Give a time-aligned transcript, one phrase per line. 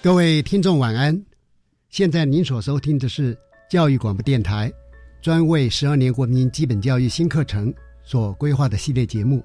[0.00, 1.20] 各位听众晚安，
[1.88, 3.36] 现在您所收听的是
[3.68, 4.72] 教育广播电台
[5.20, 9.42] 专为十二年国民基本教育新课程所规划的系列节目。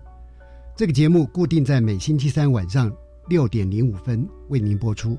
[0.78, 2.96] 这个节目固定在每星期三晚上
[3.28, 5.18] 六点零五分为您播出。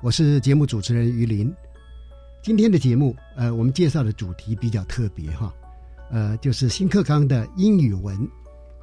[0.00, 1.54] 我是节目主持人于林。
[2.42, 5.54] 今天的节目，呃，我们介绍的主题比较特别哈，
[6.10, 8.28] 呃，就是新课纲的英语文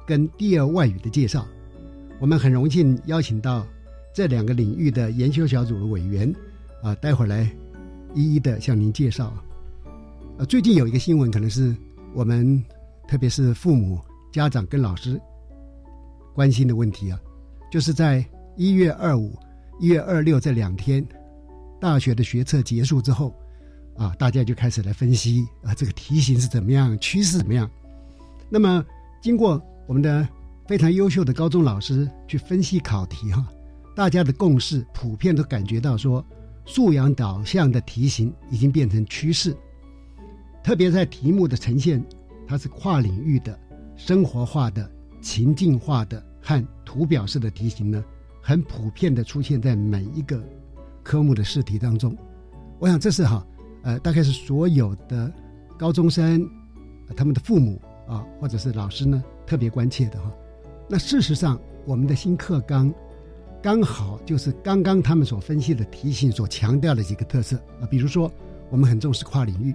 [0.06, 1.46] 跟第二外语的介绍。
[2.18, 3.66] 我们很荣幸邀请到
[4.12, 6.34] 这两个领域的研究小组的委员，
[6.82, 7.50] 啊，待会儿来
[8.14, 9.32] 一一的向您介绍。
[10.38, 11.74] 呃，最近有一个新闻，可能是
[12.14, 12.62] 我们
[13.06, 13.98] 特别是父母、
[14.32, 15.20] 家长跟老师
[16.34, 17.20] 关心的问题啊，
[17.70, 18.24] 就是在
[18.56, 19.38] 一月二五、
[19.78, 21.06] 一月二六这两天，
[21.80, 23.34] 大学的学测结束之后。
[23.96, 27.70] 啊，大家就开始来分析啊，这个题型是怎么样，趋势怎么样？
[28.48, 28.82] 那么，
[29.20, 30.26] 经过我们的
[30.66, 33.46] 非常优秀的高中老师去分析考题哈，
[34.00, 36.24] 大家的共识普遍都感觉到说，
[36.64, 39.54] 素养导向的题型已经变成趋势，
[40.64, 42.02] 特别在题目的呈现，
[42.48, 43.60] 它是跨领域的、
[43.96, 44.90] 生活化的、
[45.20, 48.02] 情境化的和图表式的题型呢，
[48.40, 50.42] 很普遍的出现在每一个
[51.02, 52.16] 科目的试题当中。
[52.78, 53.46] 我想这是哈。
[53.82, 55.30] 呃，大概是所有的
[55.78, 56.48] 高中生，
[57.14, 57.78] 他们的父母
[58.08, 60.32] 啊，或者是老师呢，特别关切的哈。
[60.88, 62.90] 那事实上，我们的新课纲
[63.62, 67.86] 刚好就是刚刚他们所分析的题型所强调的几个特色啊。
[67.90, 68.30] 比如说，
[68.70, 69.74] 我们很重视跨领域，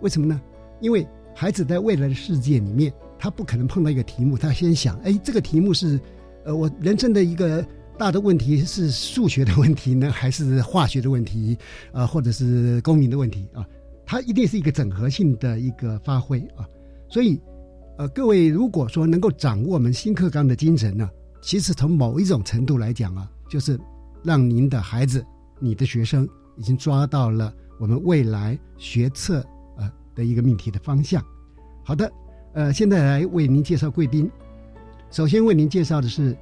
[0.00, 0.40] 为什么呢？
[0.80, 6.00] 因为孩子在未来的世界里面，他不可能碰到一个题目，他先想，哎，这个题目是
[6.44, 7.64] 呃，我人生的一个。
[7.98, 11.58] 大的问题是数学的问题呢， 还是化学的问题
[11.90, 13.66] 啊，或者是公民的问题啊？
[14.06, 16.62] 它一定是一个整合性的一个发挥啊。
[17.08, 17.36] 所以，
[17.96, 21.10] 呃，各位如果说能够掌握我们新课纲的精神呢，
[21.48, 23.80] 其实从某一种程度来讲啊，就是
[24.22, 25.24] 让您的孩子、
[25.58, 26.28] 你的学生
[26.58, 27.50] 已经抓到了
[27.80, 29.42] 我们未来学测
[29.78, 31.24] 呃的一个命题的方向。
[31.82, 32.12] 好的，
[32.52, 34.30] 呃，现在来为您介绍贵宾。
[35.10, 36.36] 首先为您介绍的是，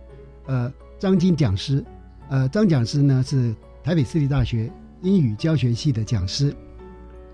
[0.47, 0.73] 呃。
[0.99, 1.85] 张金讲师，
[2.31, 6.49] 呃，张讲师呢是台北私立大学英语教学系的讲师。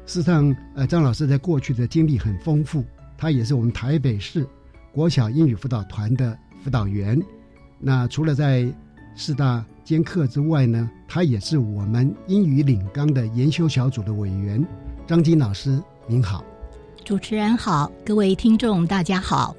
[0.05, 2.85] 事实上，呃，张老师在过去的经历很丰富，
[3.17, 4.47] 他也是我们台北市
[4.93, 7.19] 国小英语辅导团的辅导员。
[7.85, 8.73] 那除了在
[9.17, 14.65] 四大兼课之外呢，他也是我们英语领纲的研修小组的委员。
[15.05, 16.45] 张金老师，您好。
[17.05, 19.57] 主持人好，各位听众大家好。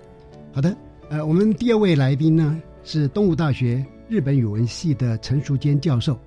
[0.54, 0.74] 好的，
[1.10, 3.86] 呃，我们第二位来宾呢是东吴大学。
[4.08, 6.18] 日本语文系的陈淑坚教授，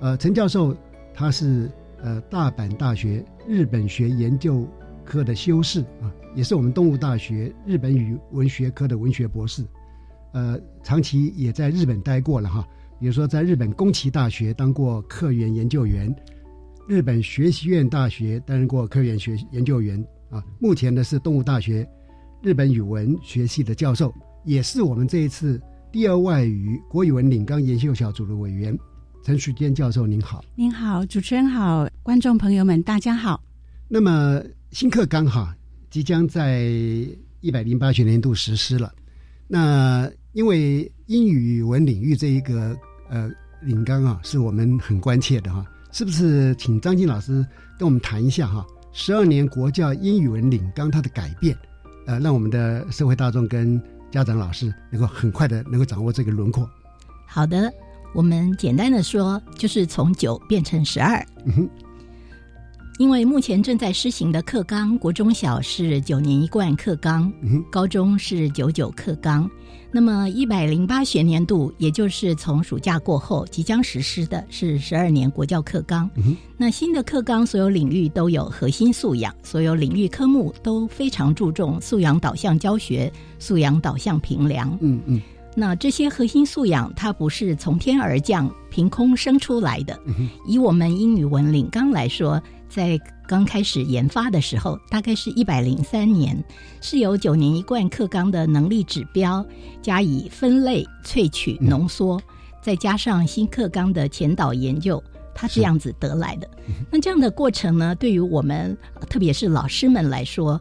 [0.00, 0.74] 呃，陈教授
[1.12, 4.66] 他是呃大阪大学日本学研究
[5.04, 9.64] 科的修士啊，也是我们东吴大学日本语文学科的文学博士，
[10.34, 12.66] 呃，长期也在日本待过了哈，
[12.98, 16.12] 比如说在日本宫崎大学当过客员研究员，
[16.88, 21.88] 日本学习院大学担任过客员学研究员啊，目前呢是动物大学
[22.42, 24.12] 日本语文学系的教授，
[24.44, 25.58] 也是我们这一次。
[25.92, 28.76] 第二外语国语文领纲研究小组的委员
[29.22, 30.44] 陈淑坚教授，您好。
[30.56, 33.40] 您好，主持人好，观众朋友们，大家好。
[33.86, 34.42] 那么
[34.72, 35.56] 新课纲哈
[35.88, 36.64] 即将在
[37.40, 38.92] 一百零八学年度实施了。
[39.46, 42.76] 那因为英语文领域这一个
[43.08, 43.30] 呃
[43.62, 46.54] 领纲啊，是我们很关切的哈，是不是？
[46.56, 47.46] 请张静老师
[47.78, 51.56] 跟我们谈一下哈，十二年国教英语文领纲它的改变，
[52.06, 56.68] 呃，让我们的社会大众跟家长老师能够很快的能够掌握这个轮廓。
[57.26, 57.72] 好的，
[58.12, 61.24] 我们简单的说，就是从九变成十二。
[61.46, 61.70] 嗯哼，
[62.98, 69.50] 因为目前正在施行的课纲，国中小是九年一贯课纲，嗯高中是九九课纲。
[69.90, 76.08] 那么一百零八学年度，也就是从暑假过后即将实施的是十二年国教课纲。
[76.14, 84.70] 嗯那新的课纲所有领域都有核心素养，所有领域科目都非常注重素养导向教学、素养导向评量。
[84.80, 85.20] 嗯嗯
[85.56, 89.98] 那这些核心素养，它不是从天而降、凭空生出来的。
[90.06, 92.42] 嗯以我们英语文领纲来说，
[92.74, 96.36] 在刚开始研发的时候，大概是一百零三年，
[96.80, 99.46] 是由九年一贯课纲的能力指标
[99.80, 102.20] 加以分类、萃取、浓缩，
[102.60, 105.00] 再加上新课纲的前导研究。
[105.36, 106.48] 它这样子得来的，
[106.90, 108.76] 那这样的过程呢，对于我们
[109.08, 110.60] 特别是老师们来说，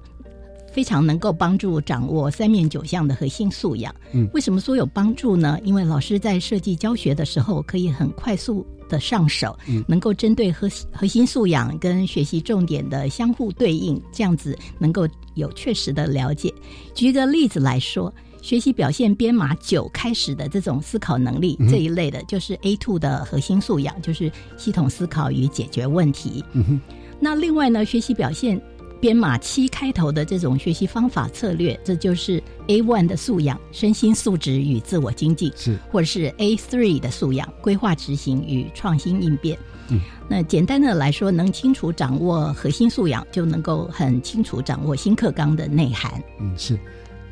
[0.73, 3.93] 非常能够帮助掌握三面九项的核心素养。
[4.11, 5.57] 嗯为什么说有帮助呢？
[5.63, 16.53] 因为老师在设计教学的时候，可以很快速的上手，嗯能够针对核核心素养跟学习重点的相互对应，这样子能够有确实的了解。
[16.95, 18.13] 举一个例子来说。
[18.43, 26.43] 学习表现编码九开始的这种思考能力、嗯这一类的，就是 A two 的核心素养，就是系统思考与解决问题。
[26.51, 26.81] 嗯哼，
[27.21, 28.61] 那另外呢，学习表现
[29.03, 39.59] 编码七开头的这种学习方法策略，这就是 A one 的素养，身心素质与自我经济，是或者是 A three 的素养，规划执行与创新应变。
[39.89, 46.23] 嗯，那简单的来说，能清楚掌握核心素养，就能够很清楚掌握新课纲的内涵。
[46.39, 46.79] 嗯是，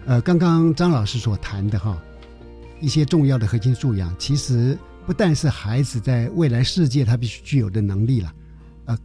[0.06, 1.97] 呃，刚刚张老师所谈的哈，
[2.81, 8.33] 一些重要的核心素养，其实不但是孩子在未来世界他必须具有的能力了，
[8.88, 8.97] 呃，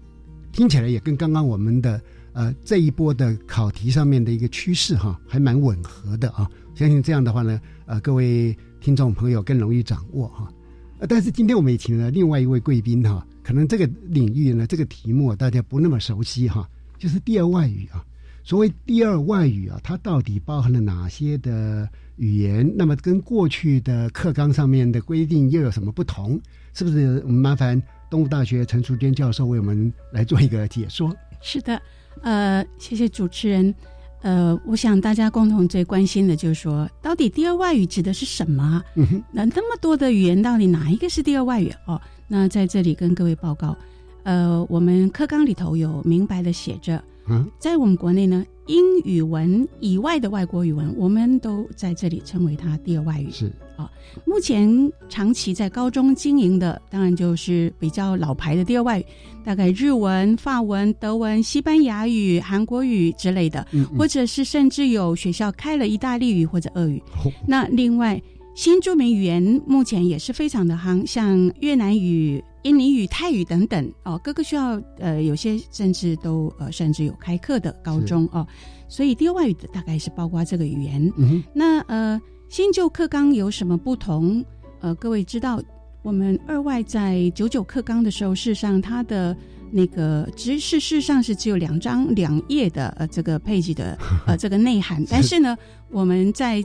[0.51, 2.03] 听起来也跟刚刚我们的
[2.37, 6.49] 呃这一波的考题上面的一个趋势哈，还蛮吻合的啊。
[6.75, 10.53] 相信这样的话呢，呃，各位听众朋友更容易掌握哈。
[10.99, 16.69] 呃，但是今天我们也请了另外一位贵宾哈，可能这个领域呢，这个题目大家不那么熟悉哈，
[16.99, 18.05] 就是第二外语啊。
[18.45, 22.71] 所谓第二外语啊，它到底包含了哪些的语言？
[22.77, 26.39] 那么跟过去的课纲上面的规定又有什么不同？
[26.75, 27.23] 是不是？
[27.25, 31.17] 我们麻烦东吴大学陈淑娟教授为我们来做一个解说。
[31.41, 31.81] 是的，
[32.23, 33.75] 呃，谢谢主持人。
[34.23, 38.83] 呃，我想大家共同最关心的就是说，到底第二外语指的是什么
[39.31, 41.73] 那那么多的语言，到底哪一个是第二外语？
[41.87, 43.77] 哦，那在这里跟各位报告，
[44.25, 53.31] 呃，我们课纲里头有明白的写着，嗯，在我们国内呢，英语文以外的外国语文，我们都在这里称为它第二外语。
[53.31, 53.91] 是啊，
[54.25, 59.07] 目前长期在高中经营的，当然就是比较老牌的第二外语，
[59.45, 67.03] 大概日文、法文、德文、西班牙语、韩国语之类的，嗯，或者是甚至有学校开了意大利语或者俄语。
[67.25, 68.21] 嗯那另外，
[68.55, 78.45] 新著名语言目前也是非常的夯，像越南语、印尼语、泰语等等哦，各个学校呃有些甚至都呃甚至有开课的高中哦，
[78.89, 81.13] 所以第二外语的大概是包括这个语言。
[81.17, 84.45] 嗯，那呃新旧课纲有什么不同？
[84.81, 85.63] 呃，各位知道
[86.03, 89.37] 我们二外在九九课纲的时候，事实上它的。
[89.73, 95.59] 那个知识事实上是只有两张两页的呃这个配置的呃这个内涵，但是呢，
[95.91, 96.65] 我们在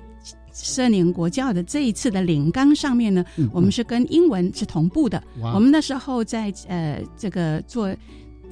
[0.53, 5.21] 十二年国教的这一次的领纲上面呢，嗯我们是跟英文是同步的。
[5.53, 7.85] 我们那时候在呃这个做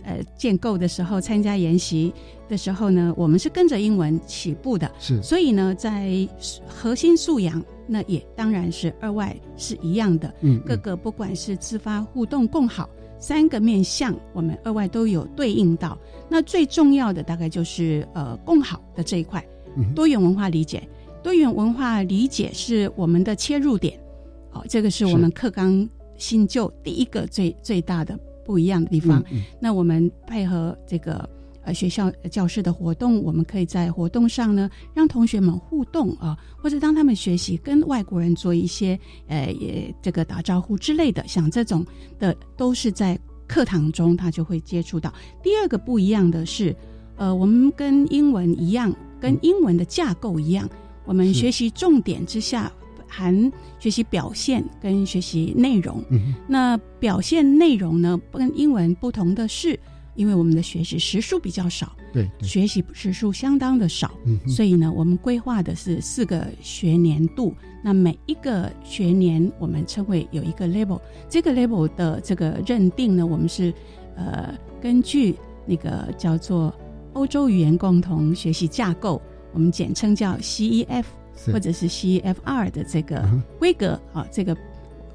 [0.03, 2.13] 呃建构的时候，参加研习
[2.48, 6.27] 的时候呢，我们是跟着英文起步的，是所以呢，在
[6.68, 12.89] 核心素养那也当然是二外是一样的，嗯各个不管是自发互动共好。
[13.22, 15.98] 三个面向，我们二外都有对应到。
[16.29, 20.88] 那最重要的大概就是呃共好的这一块，嗯多元文化理解。
[21.24, 24.00] 多元文化理解是我们的切入点，
[24.52, 29.24] 哦，这个是我们课纲新旧第一个最最大的不一样的地方。
[29.32, 31.30] 嗯那我们配合这个
[31.64, 38.98] 呃学校呃教室的活动，我们可以在活动上呢，让同学们互动啊、或者当他们学习跟外国人做一些
[39.28, 41.86] 呃也这个打招呼之类的，像这种
[42.18, 45.14] 的都是在课堂中他就会接触到。
[45.44, 46.76] 第二个不一样的是，
[47.18, 50.70] 呃，我们跟英文一样，跟英文的架构一样，
[51.10, 52.72] 我们学习重点之下
[53.08, 56.04] 含学习表现跟学习内容。
[56.12, 59.80] 嗯那表现内容呢，跟英文不同的是，
[60.13, 67.56] 因为我们的学习时数比较少，对对，学习时数相当的少，嗯所以呢，我们规划的是四个学年度。
[67.84, 73.74] 那每一个学年，我们称为有一个 level，这个 level 的这个认定呢，我们是
[74.16, 75.36] 呃根据
[75.66, 76.72] 那个叫做
[77.13, 79.20] 欧洲语言共同学习架构，
[79.53, 81.06] 我们简称叫 CEF
[81.51, 84.56] 或者是 cefr 的这个嗯规格啊，这个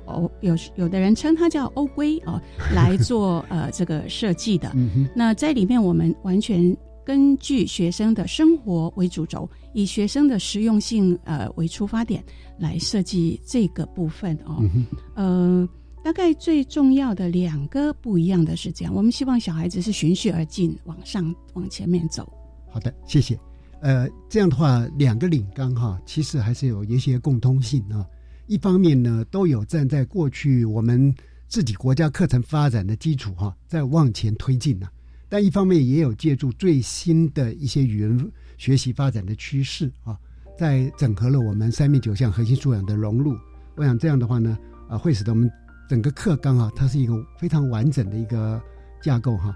[0.07, 2.41] 哦有有的人称它叫欧规哦，
[2.75, 4.71] 来做呃这个设计的。
[4.75, 12.25] 嗯哼，那在里面，我们完全根据学生的生活为主轴，以学生的实用性呃为出发点
[12.59, 14.57] 来设计这个部分哦。
[14.61, 15.69] 嗯哼，呃，
[16.03, 22.31] 大概最重要的两个不一样的是这样，我们希望小孩子是循序而进，往上往前面走。
[22.71, 23.38] 好的，谢谢。
[23.85, 28.03] 呃，这样的话，两个领纲哈，其实还是有一些共通性啊。
[28.47, 31.14] 一方面呢，都有站在过去我们
[31.49, 34.88] 自己国家课程发展的基础哈，在往前推进呢、
[35.29, 40.19] 但一方面也有借助最新的一些语言学习发展的趋势啊，
[40.59, 43.37] 在整合了我们三面九项核心素养的融入。
[43.76, 45.50] 我想这样的话呢，啊，会使得我们
[45.91, 48.59] 整个课纲啊，它是一个非常完整的一个
[49.03, 49.55] 架构哈。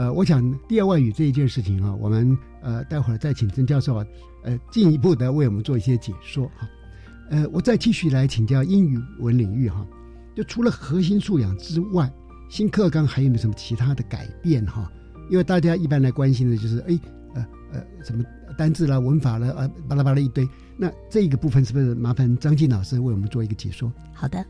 [0.00, 4.06] 呃，我想第二外语这一件事情啊，我们呃待会儿再请曾教授啊，
[4.44, 6.66] 呃进一步的为我们做一些解说哈。
[7.28, 9.86] 呃，我再继续来请教英语文领域哈，
[10.34, 12.10] 就除了核心素养之外，
[12.48, 14.90] 新课纲还有没有什么其他的改变哈？
[15.30, 16.98] 因为大家一般来关心的就是哎
[17.34, 18.24] 呃呃什么
[18.56, 23.92] 单字啦、文法啦呃巴拉巴拉一堆，那这个部分是不是麻烦张静老师为我们做一个解说？
[24.14, 24.42] 好的，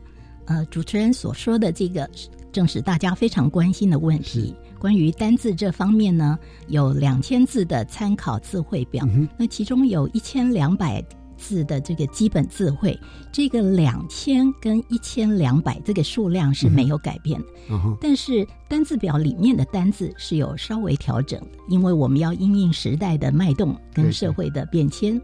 [0.45, 2.09] 呃，主持人所说的这个
[2.53, 4.55] 正是大家非常关心的问题。
[4.81, 11.05] 关于单字这方面呢，有两千字的参考字汇表，嗯那其中有一千两百
[11.37, 12.99] 字的这个基本字汇，
[13.31, 17.47] 这个两千跟一千两百这个数量是没有改变的。
[17.69, 25.21] 嗯，但是单字表里面的单字是有稍微调整的，因为我们要因应时代的脉动跟社会的变迁。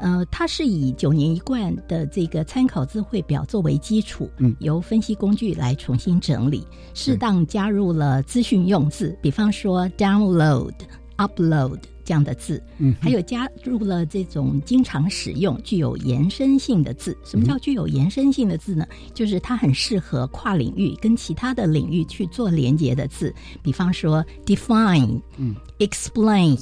[0.00, 4.56] 呃，它是以九年一贯的这个参考字汇表作为基础，嗯。
[4.60, 10.72] 由分析工具来重新整理，适当加入了资讯用字，比方说 download、
[11.18, 17.16] upload 这样的字，嗯，还有加入了这种经常使用、具有延伸性的字。
[17.24, 18.86] 什么叫具有延伸性的字呢？
[19.14, 25.54] 就是它很适合跨领域跟其他的领域去做连接的字，比方说 define、嗯。
[25.78, 26.58] explain、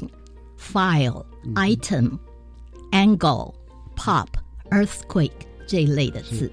[0.57, 2.11] file、item、
[2.93, 3.55] angle、
[3.97, 4.27] pop、
[4.71, 5.31] earthquake
[5.67, 6.51] 这一类的字。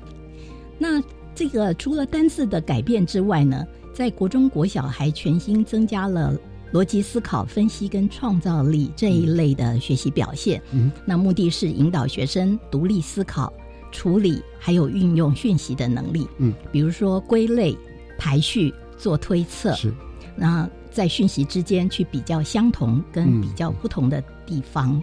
[0.77, 1.01] 那
[1.33, 6.37] 这个除了单字的改变之外呢，在国中国小还全新增加了
[6.73, 10.61] 逻辑思考、分析跟创造力这一类的学习表现。
[10.71, 13.51] 嗯，那目的是引导学生独立思考、
[13.91, 16.27] 处理还有运用讯息的能力。
[16.39, 17.77] 嗯，比如说归类、
[18.17, 19.73] 排序、做推测。
[19.75, 19.93] 是
[20.35, 25.01] 那在讯息之间去比较相同跟比较不同的地方。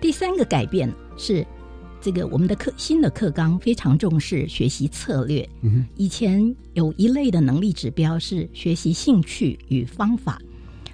[0.00, 1.46] 第三个改变是，
[2.00, 5.46] 这个我们的课新的课纲非常重视学习策略。
[5.60, 10.40] 嗯以前有一类的能力指标是学习兴趣与方法，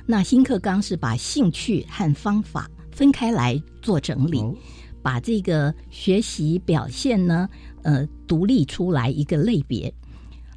[0.06, 4.54] 那新课纲是把兴趣和方法分开来做整理，哦
[5.02, 7.48] 把这个学习表现呢，
[7.84, 9.92] 呃，独立出来一个类别。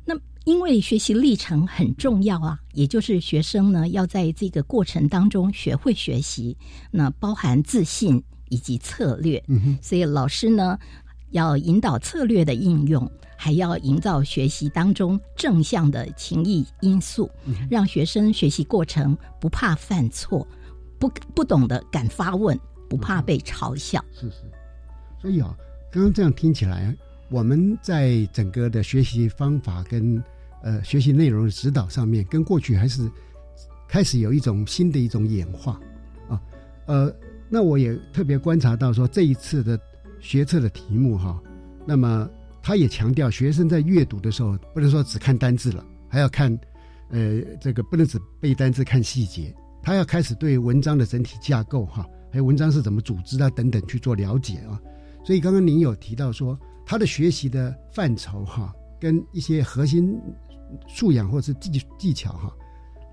[0.04, 0.16] 那
[0.46, 6.58] 因为学习历程很重要啊，也就是学生呢要在这个过程当中学会学习，
[6.90, 9.42] 那包含自信以及策略。
[9.48, 10.78] 嗯哼所以老师呢
[11.32, 17.30] 要引导策略的应用，还要营造学习当中正向的情谊因素，
[17.70, 20.46] 让学生学习过程不怕犯错，
[20.98, 24.04] 不不懂得敢发问，不怕被嘲笑。
[24.12, 24.38] 是是，
[25.22, 25.56] 所以啊，
[25.92, 26.96] 刚刚这样听起来，
[27.30, 30.22] 我们在整个的学习方法跟
[30.64, 33.10] 呃学习内容的指导上面，跟过去还是
[33.88, 35.80] 开始有一种新的一种演化
[36.28, 36.42] 啊。
[36.88, 37.14] 呃，
[37.50, 39.80] 那我也特别观察到说，这一次的
[40.20, 41.42] 学测的题目哈，
[41.86, 42.30] 那么
[42.62, 46.56] 他也强调学生在阅读的时候，不能说只看单字了，还要看
[47.10, 54.80] 呃这个不能只背单字看细节，他要开始对文章的整体架构哈，还有文章是怎么组织啊等等去做了解啊。
[55.24, 60.20] 所以刚刚您有提到说，他的学习的范畴哈，跟一些核心
[60.88, 62.56] 素养或者是技技巧哈，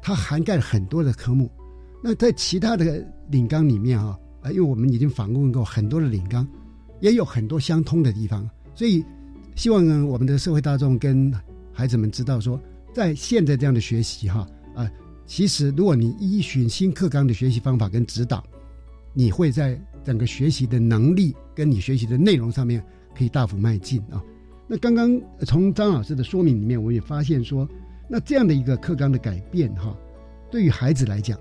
[0.02, 1.50] 它涵盖了很多的科目。
[2.02, 4.18] 那在其他的领纲里面哈，
[4.50, 6.46] 因为我们已经访问过很多的领纲，
[7.00, 9.04] 也有很多相通的地方，所以
[9.54, 11.32] 希望呢我们的社会大众跟
[11.72, 12.60] 孩子们知道说，
[12.94, 14.90] 在现在这样的学习哈，啊、
[15.26, 18.44] 其实如果你依循新课纲的学习方法跟指导，
[19.12, 22.84] 你会在整个学习的能力跟你学习的内容上面
[23.16, 24.22] 可以大幅迈进啊。
[24.68, 27.68] 那刚刚从张老师的说明里面，我也发现说，
[28.08, 29.96] 那这样的一个课纲的改变哈，
[30.50, 31.38] 对于孩子来讲，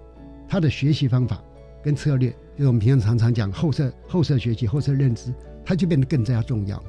[0.47, 1.43] 他的学习方法
[1.85, 5.31] 跟策略，就是我们平常常常讲后设后设学习、后设认知，
[5.63, 6.85] 它就变得更加重要了。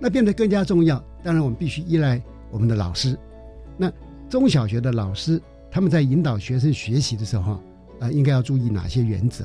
[0.00, 2.20] 那变得更加重要，当然我们必须依赖
[2.50, 3.16] 我们的老师。
[3.76, 3.88] 那
[4.28, 7.60] 中小学的老师，他们在引导学生学习的时候，
[8.00, 9.44] 啊、应该要注意哪些原则？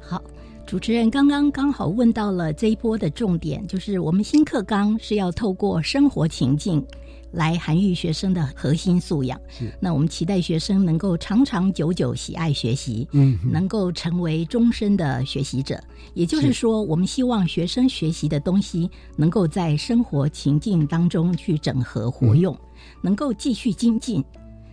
[0.00, 0.20] 好，
[0.66, 6.84] 主持人刚刚刚好问到了这一波的重点，就是我们新课纲是要透过生活情境
[7.32, 9.40] 来涵育学生的核心素养。
[9.48, 15.82] 是那我们期待学生能够长长久久喜爱学习，嗯能够成为终身的学习者。
[16.14, 22.56] 也就是是说，我们希望学生学习的东西能够在生活情境当中去整合活用，
[23.00, 24.24] 能够继续精进。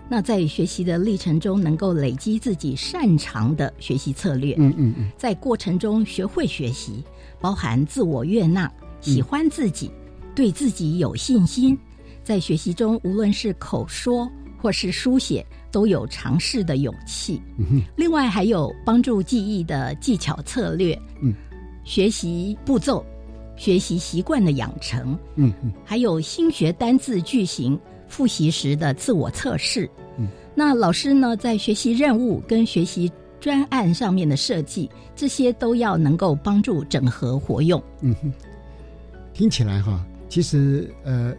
[0.09, 7.03] 那在学习的历程中，能够累积自己擅长的学习策略，嗯嗯嗯，在过程中学会学习，
[7.41, 8.71] 包含自我悦纳、
[9.01, 9.91] 喜欢自己、
[10.33, 11.77] 对自己有信心。
[12.27, 14.29] 在学习中，无论是口说
[14.61, 17.41] 或是书写，都有尝试的勇气。
[17.57, 21.33] 嗯另外，还有帮助记忆的技巧策略，嗯，
[21.85, 23.01] 学习步骤、
[23.55, 27.79] 学习习惯的养成，嗯嗯还有新学单字句型
[28.09, 29.89] 复习时的自我测试。
[30.17, 37.81] 嗯，那老师呢，在学习任务跟学习专案上面的设计，这些都要能够帮助整合活用。
[38.01, 38.33] 嗯哼，
[39.33, 41.33] 听起来哈，其实呃，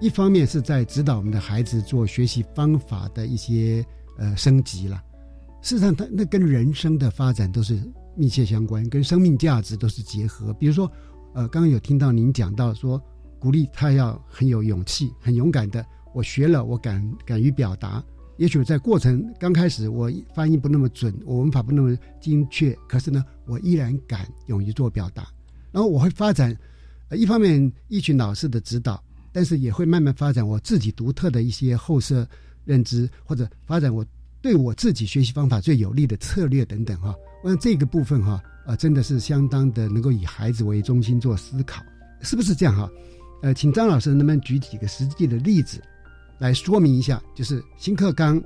[0.00, 3.84] 一方面是在指导我们的孩子做学习方法的一些
[4.16, 5.02] 呃升级了。
[5.60, 7.78] 事实上，它那跟人生的发展都是
[8.16, 10.54] 密切相关，跟生命价值都是结合。
[10.54, 10.90] 比如说，
[11.34, 12.98] 呃，刚刚有听到您讲到说，
[13.38, 15.84] 鼓励他要很有勇气、很勇敢的。
[16.14, 18.02] 我学了，我敢敢于表达。
[18.38, 25.28] 也许在过程刚开始，我发音不那么准，我文法不那么精确，可是呢，我依然敢勇于做表达。
[25.70, 26.56] 然后我会发展，
[27.10, 29.02] 呃，一方面一群老师的指导，
[29.32, 32.26] 但是也会慢慢发展我自己独特的一些后设
[32.64, 34.04] 认知，或者发展我
[34.42, 37.14] 对我自己学习方法最有利的策略等等哈。
[37.42, 41.82] 我想这个部分哈，呃，真的是相当的能够以孩子为中心做思考，
[42.20, 42.90] 是不是这样哈？
[43.42, 45.82] 呃，请张老师能不能举几个实际的例子
[46.38, 48.42] 来说明一下，就是新课纲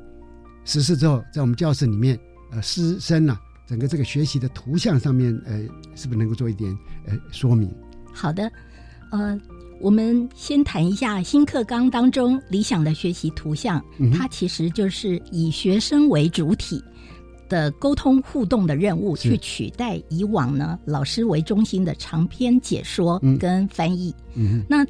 [0.65, 2.19] 实施之后，在我们教室里面，
[2.53, 5.59] 呃，师生啊，整个这个学习的图像上面，呃，
[5.97, 6.73] 是不是能够做一点
[7.07, 7.69] 呃说明？
[8.13, 8.49] 好的，
[9.11, 9.37] 呃，
[9.85, 16.83] 我们先谈一下新课纲当中理想的学习图像，嗯它其实就是以学生为主体
[17.51, 23.37] 的沟通互动的任务，去取代以往呢老师为中心的长篇解说嗯。
[23.37, 24.15] 跟翻译。
[24.35, 24.67] 嗯哼。
[24.67, 24.87] 那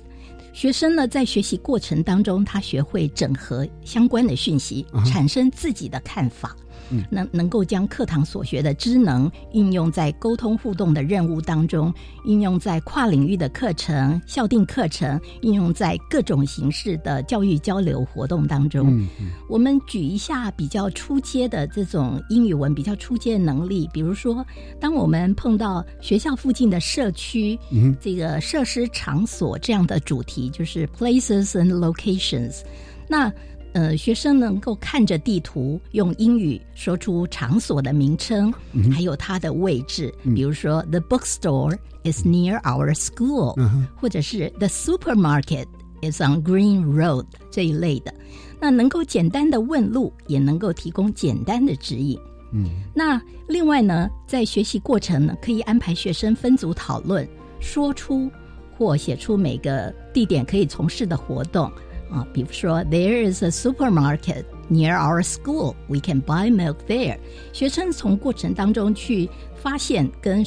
[0.53, 6.55] 学生呢，在学习过程当中，他学会整合相关的讯息啊，产生自己的看法。
[6.91, 11.93] 嗯能能够将课堂所学的知能运用在沟通互动的任务当中，
[12.25, 18.89] 应用在跨领域的课程、校定课程，应用在各种形式的教育交流活动当中。
[18.89, 24.45] 嗯嗯我们举一下比较出阶的这种英语文比较出阶的能力，比如说，
[24.79, 32.61] 当我们碰到学校附近的社区、嗯这个设施场所这样的主题，就是 places and locations，
[33.09, 33.33] 那。
[33.75, 40.15] 呃，学生能够看着地图，用英语说出场所的名称，嗯还有它的位置。
[40.23, 45.67] 嗯比如说，The bookstore is near our school，、嗯或者是 The supermarket
[46.03, 48.15] is on Green Road 这一类的。
[48.61, 52.17] 那能够简单的问路，也能够提供简单的指引。
[52.53, 58.31] 嗯那另外呢，在学习过程呢，可以安排学生分组讨论，说出
[58.79, 61.69] 或写出每个地点可以从事的活动
[62.11, 67.19] 啊，比如说 There is a supermarket near our school, we can buy milk there。
[67.53, 70.45] 学生从过程当中去发现跟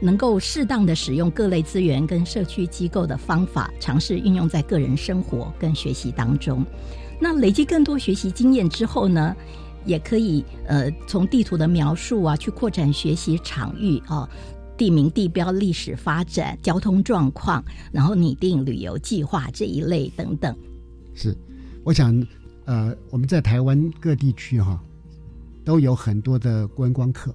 [0.00, 6.64] 能够适当的使用各类资源跟社区机构的方法，尝试运用在个人生活跟学习当中。
[7.18, 9.34] 那累积更多学习经验之后呢，
[9.84, 14.28] 也可以呃从地图的描述啊，去扩展学习场域啊。
[14.74, 20.56] 地名、地标、历史发展、交通状况，然后拟定旅游计划这一类等等。
[21.14, 21.36] 是，
[21.84, 22.14] 我想
[22.64, 24.82] 呃，我们在台湾各地区哈、
[25.64, 27.30] 都有很多的观光客，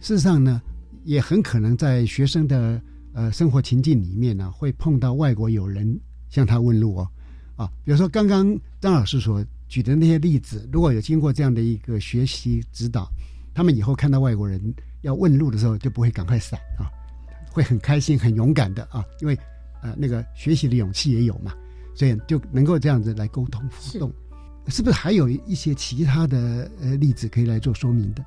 [0.00, 0.60] 事实上呢，
[1.04, 2.80] 也很可能在学生的
[3.12, 7.08] 呃生活情境里面呢，会碰到外国友人向他问路哦，
[7.56, 13.08] 啊，比如说刚刚张老师所举的那些例子，如果有经过这样的一个学习指导，
[13.54, 14.60] 他们以后看到外国人
[15.02, 16.88] 要问路的时候，就不会赶快闪啊，
[17.52, 19.38] 会很开心、很勇敢的啊，因为
[19.82, 21.52] 呃那个学习的勇气也有嘛，
[21.98, 24.12] 所以就能够这样子来沟通互动。
[24.68, 28.24] 是不是还有一些其他的呃例子可以来做说明的？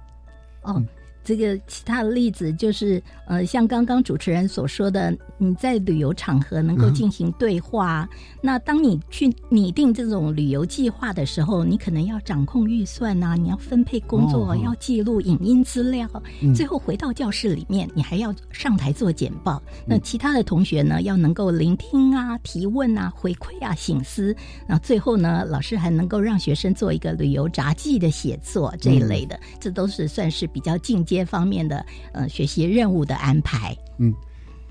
[0.63, 0.83] 哦，
[1.23, 8.07] 这个其他的例子就是，呃，像刚刚主持人所说的，你在旅游场合能够嗯进行对话。
[8.41, 16.09] 那当你去拟定这种旅游计划的时候，你可能要掌控预算呐、你要分配工作，要记录影音资料，
[16.41, 19.61] 嗯最后回到教室里面，你还要上台做简报。
[19.85, 24.35] 嗯那其他的同学呢，要能够聆听啊、提问啊、回馈啊、醒思。
[24.67, 31.21] 然后最后呢，老师还能够让学生做一个旅游札记的写作这一类的，这都是算是比较进阶。
[31.31, 33.73] 方面的呃学习任务的安排。
[33.99, 34.13] 嗯，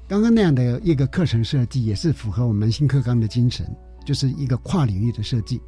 [0.07, 3.64] 刚刚那样的一个课程设计也是符合我们新课纲的精神，
[4.05, 5.61] 就是一个跨领域的设计。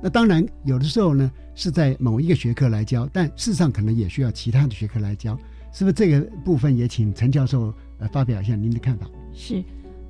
[0.00, 5.36] 那当然，有的时候呢是在某一个学科来教，但事实上可能也需要其他的学科来教，
[5.72, 5.94] 是不是？
[5.94, 9.08] 这个部分也请陈教授呃发表一下您的看法。
[9.32, 9.64] 是，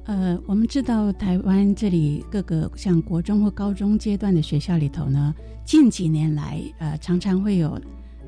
[0.04, 5.32] 呃，我们知道台湾这里各个像国中或高中阶段的学校里头呢，
[5.64, 7.80] 近几年来呃常常会有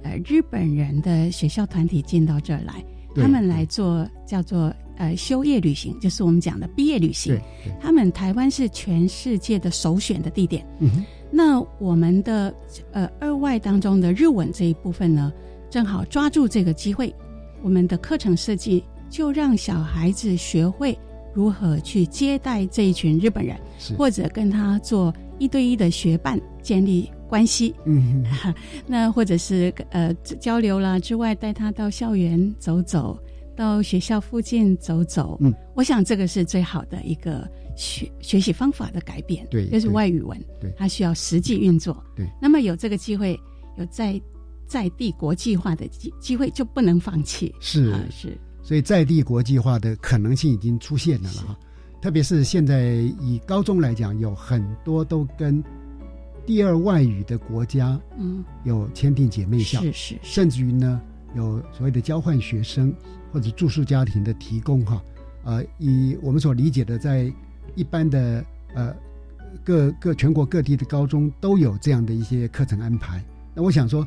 [0.08, 2.82] 呃日本人的学校团体进到这儿来，
[3.14, 7.38] 他们来做叫做呃休业旅行，就是我们讲的毕业旅行。
[7.78, 10.64] 他们台湾是全世界的首选的地点。
[10.80, 12.54] 嗯那我们的
[12.90, 15.30] 呃二外当中的日文这一部分呢，
[15.68, 17.14] 正好抓住这个机会，
[17.62, 20.98] 我们的课程设计就让小孩子学会
[21.34, 23.54] 如何去接待这一群日本人，
[23.98, 27.74] 或者跟他做一对一的学伴，建立关系。
[27.84, 28.24] 嗯，
[28.86, 33.16] 那或者是呃交流了之外，带他到校园走走，
[33.54, 35.36] 到学校附近走走。
[35.40, 37.48] 嗯，我想这个是最好的一个。
[37.80, 42.28] 学学习方法的改变，对，就是外语文，对，它需要实际运作，对。
[42.42, 43.38] 那么有这个机会，
[43.76, 44.20] 有在
[44.66, 47.54] 在地国际化的机机会，就不能放弃。
[47.60, 51.56] 是是，所以在地国际化的可能性已经出现了了哈。
[52.02, 55.62] 特别是现在以高中来讲，有很多都跟
[56.48, 60.98] 第二外语的国家，嗯，有签订姐妹校，是是，甚至于呢，
[61.36, 62.90] 有所谓的交换学生
[63.30, 65.02] 或者住宿家庭的提供哈。
[65.44, 67.30] 呃，以我们所理解的，在
[67.74, 68.42] 一般的
[68.74, 68.96] 呃
[69.62, 73.22] 各各全国各地的高中都有这样的一些课程安排。
[73.54, 74.06] 那我想说，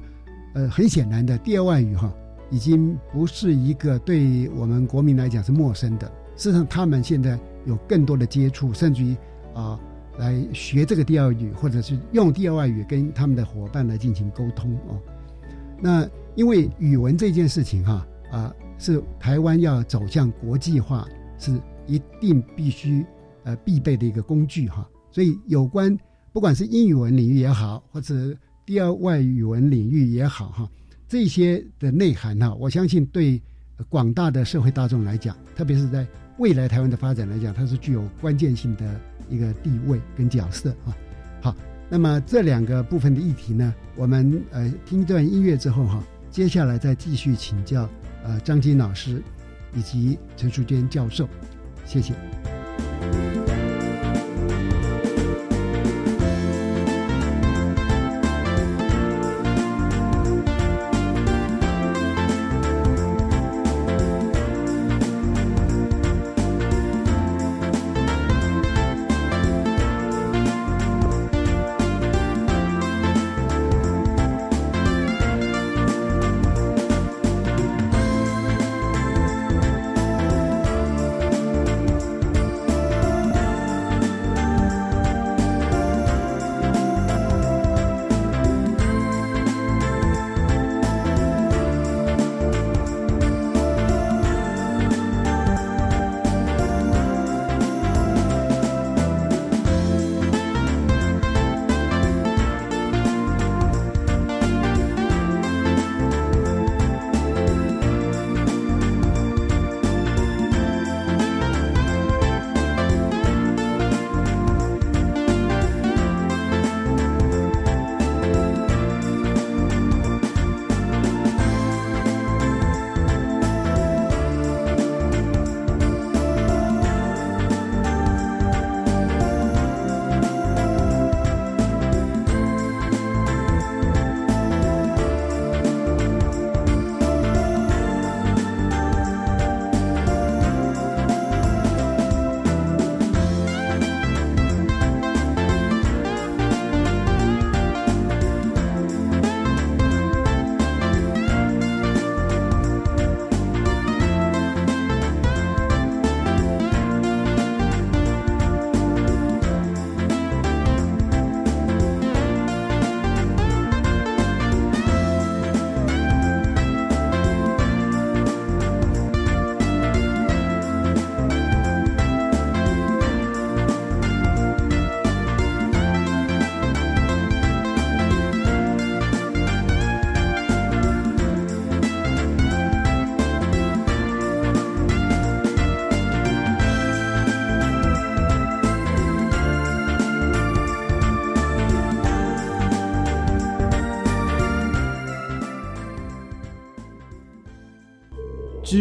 [0.56, 2.12] 呃，很显然的，第二外语哈
[2.50, 6.12] 已经不是一个对我们国民来讲是陌生的。
[6.36, 9.16] 事实上，他们现在有更多的接触，甚至于
[9.54, 9.80] 啊
[10.18, 15.00] 来学这个第二语，或者是用第二外语跟他们的伙伴来进行沟通哦。
[15.80, 23.06] 那因为语文这件事情哈啊是台湾要走向国际化是一定必须。
[23.44, 25.98] 呃，必备的一个工具哈，所以有关
[26.32, 28.14] 不管是英语文领域也好，或者
[28.68, 30.70] 第二外语文领域也好哈，
[31.08, 33.42] 这些的内涵哈，我相信对
[33.90, 36.06] 广大的社会大众来讲，特别是在
[36.42, 39.00] 未来台湾的发展来讲，它是具有关键性的
[39.30, 40.98] 一个地位跟角色啊。
[41.40, 41.56] 好，
[41.88, 47.88] 那么这两个部分的议题呢，我们呃听一段音乐之后哈，接下来再继续请教
[48.24, 49.22] 呃张金老师
[49.76, 51.30] 以及陈淑娟教授，
[51.86, 52.16] 谢谢。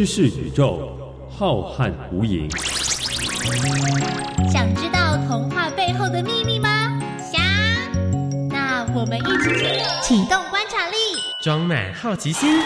[0.01, 0.97] 知识宇宙
[1.29, 2.51] 浩瀚无垠。
[4.51, 6.99] 想知道童话背后的秘密吗？
[7.19, 7.39] 想。
[8.49, 10.97] 那我们一起进入启动观察力，
[11.43, 12.63] 装满好奇心。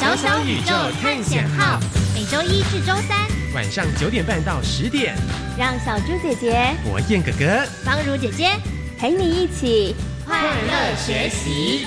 [0.00, 1.80] 小小宇宙探险号，
[2.14, 5.16] 每周一至周三晚上九点半到十点，
[5.58, 8.52] 让小猪姐姐、博彦哥哥、方如姐姐
[8.96, 11.84] 陪你一起快乐学习。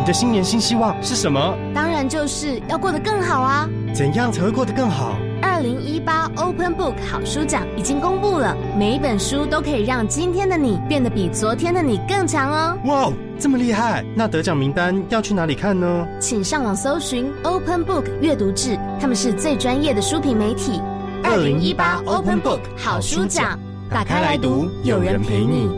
[0.00, 1.54] 你的新年新希望是什么？
[1.74, 3.68] 当然就是要过得更好啊！
[3.94, 5.14] 怎样才会过得更好？
[5.42, 12.78] 二零一八 Open Book 好书奖已经公布了，每一本书都可以让今天的你变得比昨天的你更强哦！
[12.86, 14.02] 哇，这么厉害！
[14.16, 16.08] 那得奖名单要去哪里看呢？
[16.18, 20.80] 请上网搜寻 Open Book 阅读志，他们是最专业的书评媒体。
[21.22, 23.60] 二零一八 Open Book 好书奖，
[23.90, 25.68] 打开来读，有人陪你。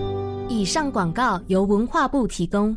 [0.48, 2.76] 以上广告由文化部提供。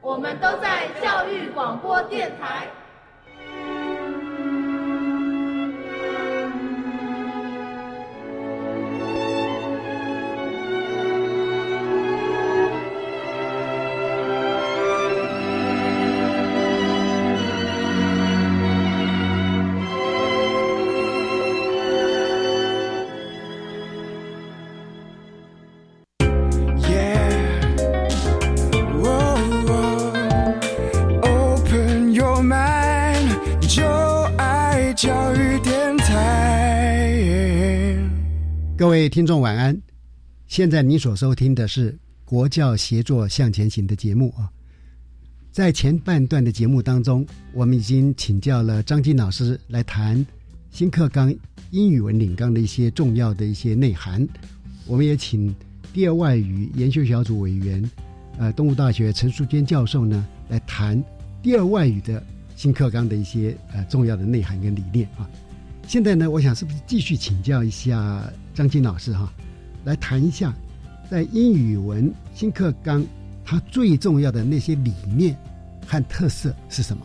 [0.00, 2.68] 我们都在教育广播电台。
[38.78, 39.76] 各位听众晚安，
[40.46, 44.48] 现在你所收听的是国教协作向前行的节目啊。
[45.50, 50.24] 在前半段的节目当中，我们已经请教了张金老师来谈
[50.70, 51.34] 新课纲
[51.72, 54.24] 英语文领纲的一些重要的一些内涵。
[54.86, 55.52] 我们也请
[55.92, 57.90] 第二外语研修小组委员，
[58.38, 61.02] 呃，东吴大学陈淑娟教授呢来谈
[61.42, 65.28] 第二外语的新课纲的一些呃重要的内涵跟理念啊。
[65.88, 69.32] 现在呢，我想是不是继续请教一下张金老师哈，
[69.86, 70.54] 来谈一下
[71.10, 73.02] 在英语文新课纲
[73.42, 75.34] 它最重要的那些理念
[75.86, 77.02] 和特色是什么？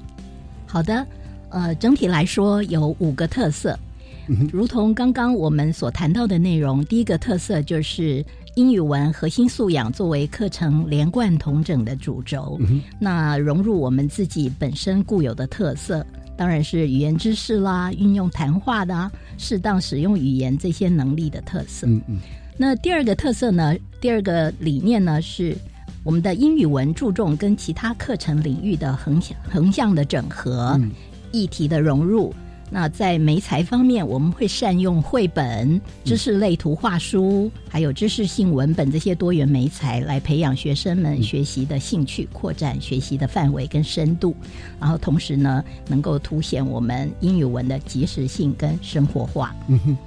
[0.67, 1.07] 好的，
[1.47, 3.79] 呃，整体来说有五个特色，
[4.27, 8.23] 嗯如同刚刚我们所谈到的内容，第一个特色就是
[8.55, 16.05] 英语文核心素养作为课程连贯统整的主轴，嗯那融入我们自己本身固有的特色。
[16.35, 21.85] 当然是语言知识啦，运用谈话的、啊，适当使用语言这些能力的特色。
[21.87, 22.19] 嗯嗯。
[22.57, 23.75] 那第二个特色呢？
[23.99, 25.55] 第二个理念呢是
[26.03, 30.91] 我们的英语文注重跟其他课程领域的横向横向的整合，嗯、
[31.31, 32.33] 议题的融入。
[32.75, 44.36] 那在媒材方面，我们会善用绘本、知识类图画书，还有知识性文本这些多元媒材，来培养学生们学习的兴趣，扩展学习的范围跟深度。
[44.79, 49.55] 然后同时呢，能够凸显我们英语文的即时性跟生活化。
[49.67, 49.97] 嗯哼，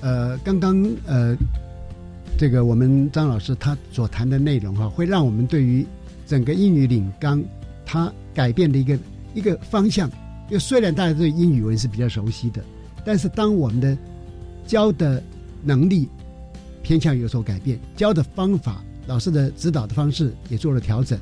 [0.00, 1.36] 呃，刚刚呃，
[2.38, 5.86] 这个我们张老师他所谈的内容哈、会让我们对于
[6.26, 7.44] 整个英语领纲
[7.84, 8.98] 它改变的一个
[9.34, 10.10] 一个方向。
[10.50, 12.62] 因为虽然大家对英语文是比较熟悉的，
[13.04, 13.96] 但是当我们的
[14.66, 15.22] 教的
[15.62, 16.08] 能力
[16.82, 21.18] 偏向有所改变，教的方法、老师的指导的方式也做了调整，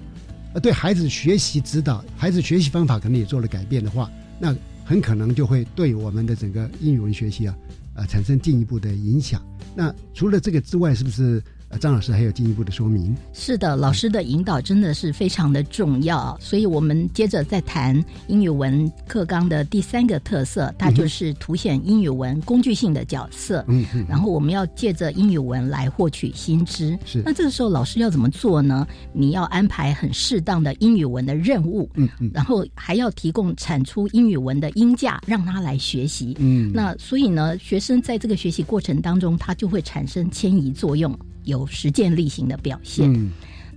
[0.55, 4.11] 呃，对孩子学习指导、孩子学习方法可能也做了改变的话，
[4.41, 7.55] 那很可能就会对我们的整个英语文学习啊，
[7.95, 9.45] 呃，产生进一步的影响。
[9.77, 11.43] 那除了这个之外，是不是？
[11.71, 13.15] 呃，张老师还有进一步的说明。
[13.33, 23.63] 是的，老师的引导真的是非常的重要，所以我们接着再谈英语文课纲的第三个特色，它就是凸显英语文工具性的角色。
[23.69, 24.07] 嗯嗯。
[24.09, 26.99] 然后我们要借着英语文来获取新知。
[27.05, 27.23] 是。
[27.25, 28.87] 那这个时候老师要怎么做呢？
[29.13, 31.89] 你要安排很适当的英语文的任务。
[31.95, 32.31] 嗯嗯。
[32.33, 36.35] 然后还要提供产出英语文的音架，让他来学习。
[36.39, 36.73] 嗯。
[36.73, 41.15] 那所以呢，学生在这个学习过程当中，他就会产生迁移作用。
[41.49, 43.11] 有实践力行的表现。
[43.13, 43.31] 嗯，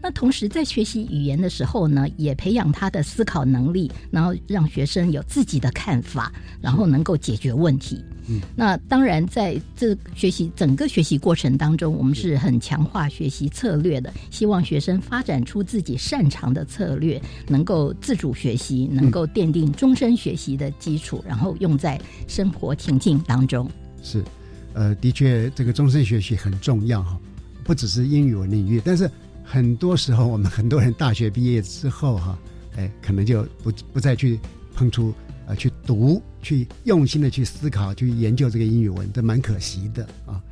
[0.03, 8.03] 那同时在学习语言的时候呢，也培养他的思考能力，然后让学生有自己的看法，然后能够解决问题。
[8.27, 12.37] 嗯，那当然在这学习整个学习过程当中，我们是。
[12.41, 23.69] 很强化学习策略的，希望学生发展出自己擅长的策略，能够自主学习，能够奠定终身学习的基础，然后用在生活情境当中。
[24.01, 24.23] 是，
[24.73, 27.19] 呃，的确，这个终身学习很重要哈，
[27.71, 29.09] 不只是英语文领域，但是
[29.45, 32.37] 很多时候我们很多人大学毕业之后哈，
[32.75, 34.37] 哎，可能就不不再去
[34.75, 35.13] 碰触。
[35.47, 40.43] 呃，去读，去用心的去思考，去研究这个英语文，这蛮可惜的啊。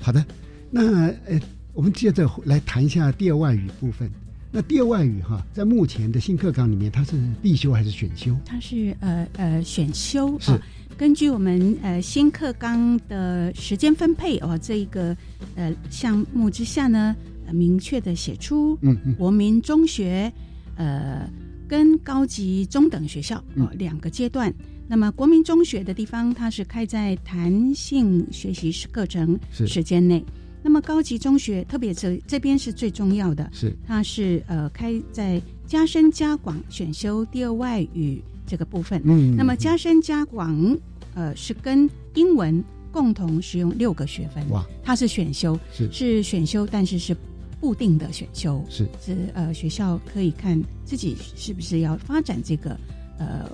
[0.00, 0.24] 好的，
[0.70, 1.40] 那呃，
[1.72, 4.08] 我们接着来谈一下第二外语部分。
[4.52, 8.36] 那第二外语哈，在目前的新课纲里面，它是必修还是选修？
[8.46, 10.38] 它是呃呃选修。
[10.38, 10.52] 是
[10.98, 15.16] 根据我们呃新课纲的时间分配哦，这一个
[15.54, 17.14] 呃项目之下呢，
[17.46, 20.30] 呃明确的写出，嗯嗯，国民中学，
[20.76, 21.30] 呃。
[21.68, 24.50] 跟高级中等学校哦两个阶段，
[24.88, 30.22] 那么国民中学的地方，它是开在弹性学习课程时间内；
[30.68, 33.74] 那么高级中学，特别这这边是最重要的，是。
[33.86, 39.00] 它是呃开在加深加广选修第二外语这个部分。
[39.06, 40.78] 嗯，那么加深加广
[41.14, 45.90] 呃是跟英文共同使用六个学分，哇，它是选修是。
[45.90, 47.16] 是选修，但是是。
[47.60, 48.62] 固定的选修。
[48.68, 48.86] 是。
[49.02, 52.78] 是呃学校可以看自己是不是要发展这个
[53.18, 53.50] 呃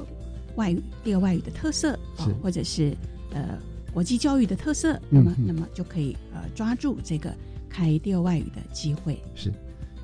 [0.56, 2.92] 外语第二外语的特色啊，或者是
[3.32, 3.56] 呃
[3.94, 7.32] 国际教育的特色，那么那么就可以呃抓住这个
[7.68, 9.22] 开第二外语的机会。
[9.36, 9.52] 是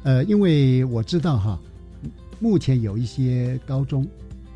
[0.05, 1.61] 呃，因为我知道哈，
[2.38, 4.07] 目前有一些高中，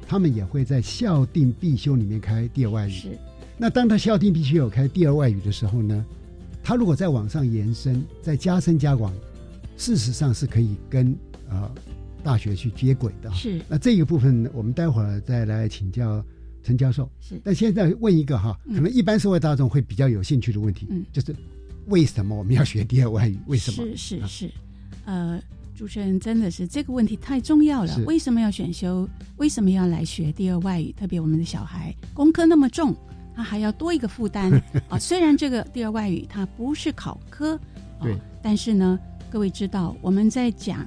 [0.06, 2.90] 他们也会在校定必修里面开第二外语。
[2.92, 3.18] 是
[3.58, 6.06] 那当他校定必须有开第二外语的时候呢，
[6.62, 9.12] 他如果再往上延伸，再加深加广。
[9.76, 11.12] 事实上是可以跟
[11.50, 11.68] 呃
[12.22, 13.60] 大学去接轨的，是。
[13.68, 16.24] 那这个部分我们待会儿再来请教
[16.64, 17.08] 陈教授。
[17.20, 17.40] 是。
[17.44, 21.36] 但现在问一个哈，可能一般社会大众会比较有兴趣的问题，嗯，就是
[21.86, 23.38] 为什么我们要学第二外语？
[23.46, 23.76] 为什么？
[23.94, 24.50] 是是是，
[25.04, 25.40] 呃，
[25.76, 27.96] 主持人真的是这个问题太重要了。
[28.06, 29.08] 为什么要选修？
[29.36, 30.90] 为什么要来学第二外语？
[30.92, 32.96] 特别我们的小孩功课那么重，
[33.36, 34.50] 他还要多一个负担
[34.88, 34.98] 啊。
[34.98, 37.56] 虽然这个第二外语它不是考科，
[38.00, 38.98] 对，但是呢。
[39.30, 40.86] 各位知道，我们在讲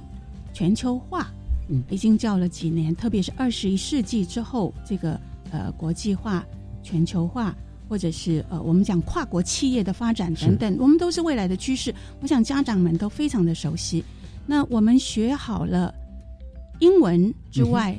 [0.54, 1.30] 全球化，
[1.68, 6.46] 嗯，已经教了几年，特别是二十一世纪之后，这个呃国际化、
[6.82, 7.56] 全球化，
[7.88, 11.94] 或者是呃我们讲跨国企业的发展等等，我们都是未来的趋势。
[12.20, 14.04] 我想家长们都非常的熟悉。
[14.46, 15.94] 那我们学好了
[16.80, 17.98] 英文之外，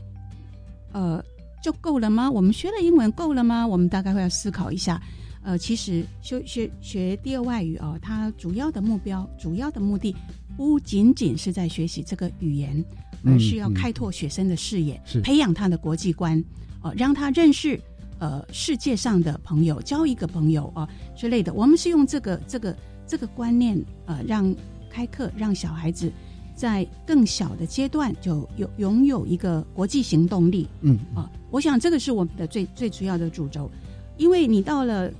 [0.94, 1.24] 呃，
[1.62, 2.30] 就够了吗？
[2.30, 3.68] 我们学了英文够了吗？
[3.68, 5.02] 我们大概会要思考一下。
[5.42, 10.14] 呃，其实学学学第二外语哦，它主要的目标、主要的目的，
[10.58, 12.84] 不仅仅是在学习这个语言，
[13.24, 16.44] 而是要开拓学生的视野，培养他的国际观，
[16.82, 17.80] 哦，让他认识
[18.20, 21.54] 呃世界上的朋友，交一个朋友啊之类的。
[21.54, 22.76] 我们是用这个这个
[23.08, 24.56] 这个观念呃，让
[24.89, 26.12] 开课让小孩子
[26.56, 30.68] 在更小的阶段就有拥有一个国际行动力。
[30.82, 33.70] 嗯啊，我想这个是我们的最最主要的主轴，
[34.18, 35.12] 因为你到了。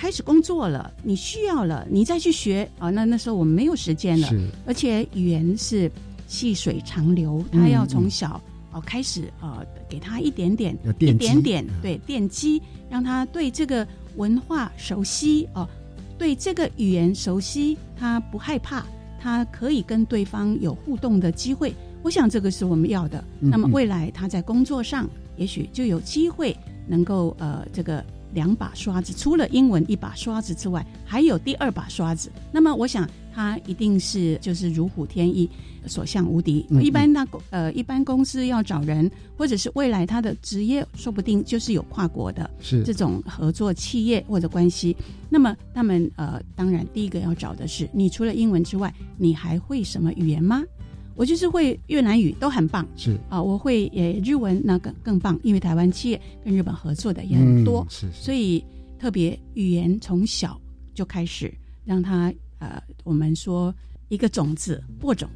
[0.00, 2.88] 开始工作了，你需要了，你再去学啊。
[2.88, 4.28] 那那时候我们没有时间了，
[4.64, 5.90] 而且语言是
[6.28, 8.40] 细水长流，他要从小
[8.78, 13.86] 哦开始呃，给他一点点、一点点对奠基，让他对这个
[14.16, 15.68] 文化熟悉哦，
[16.16, 18.86] 对这个语言熟悉，他不害怕，
[19.20, 21.74] 他可以跟对方有互动的机会。
[22.02, 23.22] 我想这个是我们要的。
[23.40, 28.04] 那么未来他在工作上，也许就有机会能够呃这个。
[28.34, 32.30] 两把刷子，除了英文一把刷子之外，还有第二把刷子。
[32.52, 35.48] 那么，我想他一定是就是如虎添翼，
[35.86, 36.66] 所向无敌。
[36.82, 42.50] 一般那呃，一般公司要找人，或者是未来他的职业，说不定就是有跨国的
[42.84, 44.96] 这种合作企业或者关系。
[45.30, 50.64] 那么，他们呃，当然第一个要找的是，你除了英文之外，你还会什么语言吗？
[51.14, 58.64] 我就是会越南语都很棒，是啊，我会也日文那更更棒，因为台湾企业跟日本合作的也很多，是，所以
[58.98, 60.60] 特别语言从小
[60.92, 63.74] 就开始让他呃，我们说
[64.08, 65.28] 一个种子播种。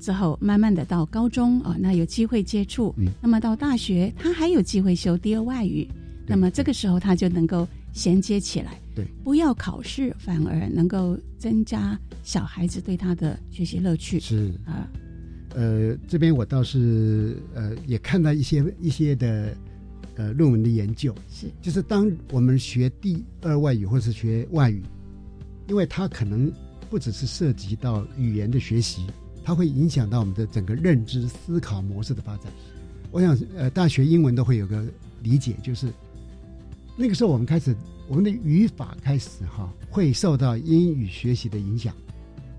[0.00, 5.86] 之后，慢慢的到高中啊，那有机会接触，那么到大学他还有机会修第二外语，
[6.26, 14.50] 那么这个时候他就能够衔接起来，对，不要考试，反而能够增加小孩子对他的学习乐趣，是。
[14.64, 14.88] 啊。
[15.54, 19.54] 呃，这边我倒是呃也看到一些一些的
[20.16, 21.46] 呃论文的研究，是。
[21.60, 24.82] 就是当我们学第二外语或是学外语，
[25.68, 26.50] 因为它可能
[26.90, 29.06] 不只是涉及到语言的学习，
[29.44, 32.50] 它会影响到我们的整个认知思考模式的发展。
[33.10, 34.84] 我想，呃，大学英文都会有个
[35.22, 35.92] 理解，就是
[36.96, 37.76] 那个时候我们开始，
[38.08, 41.94] 我们的语法开始哈会受到英语学习的影响，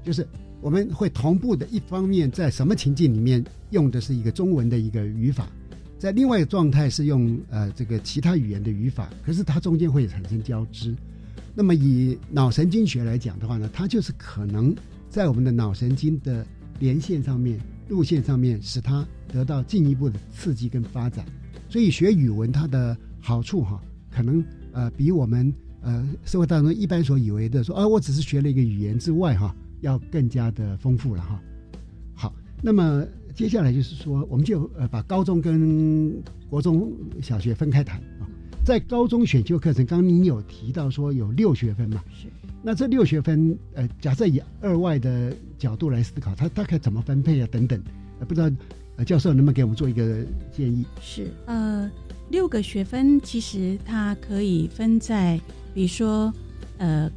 [0.04, 0.28] 就是
[0.62, 5.48] 我们会同步的，一方面在什么情境里面用的是一个中文的一个语法，
[5.98, 10.96] 在另外一个状态是用呃这个其他语言的语法，可是它中间会产生交织。
[11.60, 14.74] 那么以脑神经学来讲的话呢，它就是可能
[15.10, 16.48] 在我们的脑神经的
[16.80, 21.26] 连线上面、路线上面，使它得到进一步的刺激跟发展。
[21.68, 23.78] 所以学语文它的好处哈，
[24.10, 24.42] 可能
[24.72, 31.42] 呃比我们呃社会当中一般所以为的说啊，我只是学了一个语言之外哈，要更加的丰富了哈。
[32.14, 33.06] 好，那么
[33.36, 36.90] 接下来就是说，我们就呃把高中跟国中
[37.22, 38.02] 小学分开谈。
[38.70, 42.04] 在高中选修课程，刚刚您有提到说有六学分嘛？
[42.14, 42.28] 是。
[42.62, 47.48] 那这六学分，呃，假设以二外的角度来思考，它大概怎么分配啊？
[47.52, 47.82] 等等，
[48.20, 48.48] 呃，不知道，
[48.98, 50.24] 呃，教授能不能给我们做一个
[50.56, 50.86] 建议？
[51.02, 51.90] 是，呃，
[52.30, 55.42] 六个学分其实它可以分在，
[55.74, 56.32] 比如说，
[56.78, 57.12] 呃，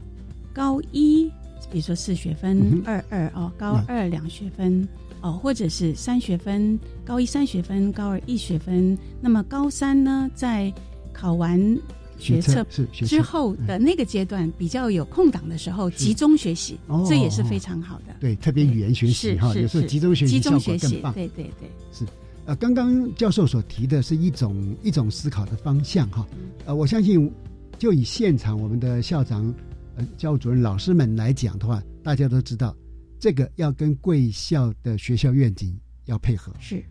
[0.55, 1.31] 高一，
[1.71, 4.89] 比如说四学分，二二哦，高二两学分
[5.21, 8.97] 哦，或者是三学分，高一三学分，高二一学分。
[9.21, 10.73] 那么高三呢，在
[11.13, 11.79] 考完
[12.19, 18.15] 学测之后的那个阶段，比较有空档的时候，集中学习，这也是非常好的。
[18.21, 21.13] 对，特别语言学习哈，有时候集中学习效果更棒。
[21.13, 22.07] 对对对，是。
[22.45, 26.27] 呃，刚刚教授所提的是一种一种思考的方向哈。
[26.65, 27.31] 呃，我相信
[27.79, 29.53] 就以现场我们的校长、
[29.97, 32.77] 呃教务主任、老师们来讲的话，大家都知道
[33.19, 36.53] 这个要跟贵校的学校愿景要配合。
[36.61, 36.83] 是，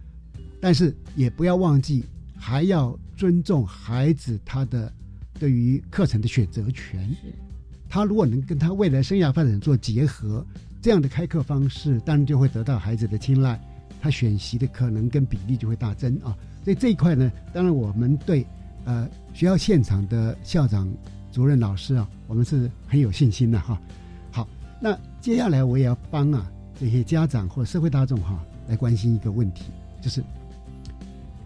[0.61, 2.03] 但是也不要忘记。
[2.43, 4.91] 还要尊重孩子他的
[5.39, 7.07] 对于课程的选择权。
[7.87, 10.43] 他如果能跟他未来生涯发展做结合，
[10.81, 13.61] 这样的开课方式当然就会得到孩子的青睐，
[14.01, 16.35] 他选习的可能跟比例就会大增啊。
[16.63, 18.43] 所以这一块呢，当然我们对
[18.85, 20.91] 呃学校现场的校长、
[21.31, 23.79] 主任、老师啊，我们是很有信心的哈。
[24.31, 24.47] 好，
[24.81, 29.65] 那接下来我也要帮啊这些家长或社会大众哈来关心一个问题，
[30.01, 30.23] 就是。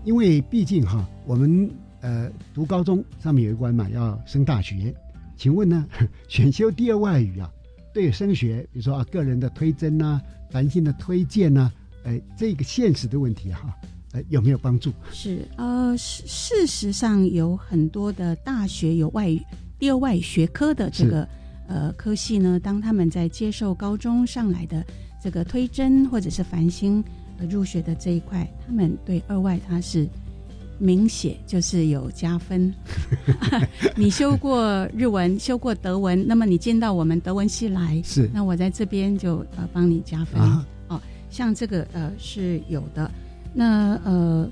[0.05, 1.69] 因为毕竟哈，我们
[2.01, 4.93] 呃读高中上面有一关嘛，要升大学。
[5.35, 5.85] 请问呢，
[6.29, 7.51] 选修第二外语啊，
[7.91, 11.71] 对升学，比如说啊个人的推甄呐、繁星的推荐呐，
[12.03, 13.75] 哎，这个现实的问题哈，
[14.13, 14.93] 呃有没有帮助？
[15.11, 19.41] 是呃，事事实上有很多的大学有外语
[19.79, 21.27] 第二外语学科的这个
[21.67, 24.85] 呃科系呢，当他们在接受高中上来的
[25.19, 27.03] 这个推甄或者是繁星。
[27.49, 30.07] 入学的这一块，他们对二外他是
[30.77, 32.73] 明显就是有加分。
[33.95, 40.41] 你修过日文，修过德文，那么你进到我们德文系来，是那我在这边就呃帮你加分
[40.88, 40.99] 哦。
[41.29, 43.11] 像这个呃是有的，
[43.53, 44.49] 那呃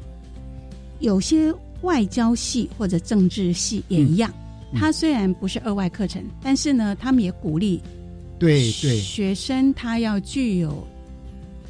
[1.00, 4.34] 有些外交系或者政治系也一样，
[4.74, 7.82] 它虽然不是二外课程，但是呢，他们也鼓励
[8.38, 10.86] 对对学生他要具有。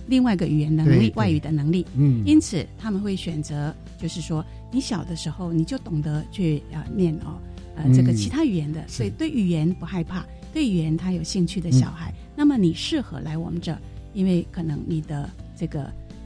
[0.08, 7.39] 另外一个语言能力，外语的能力，嗯，因此他们会选择，就是说，你小的时候你就懂得去啊念哦，
[7.76, 13.78] 呃，这个其他语言的，所以对语言不害怕，对语言他有兴趣的小孩，那么你适合来我们这，
[14.14, 15.84] 因为可能你的这个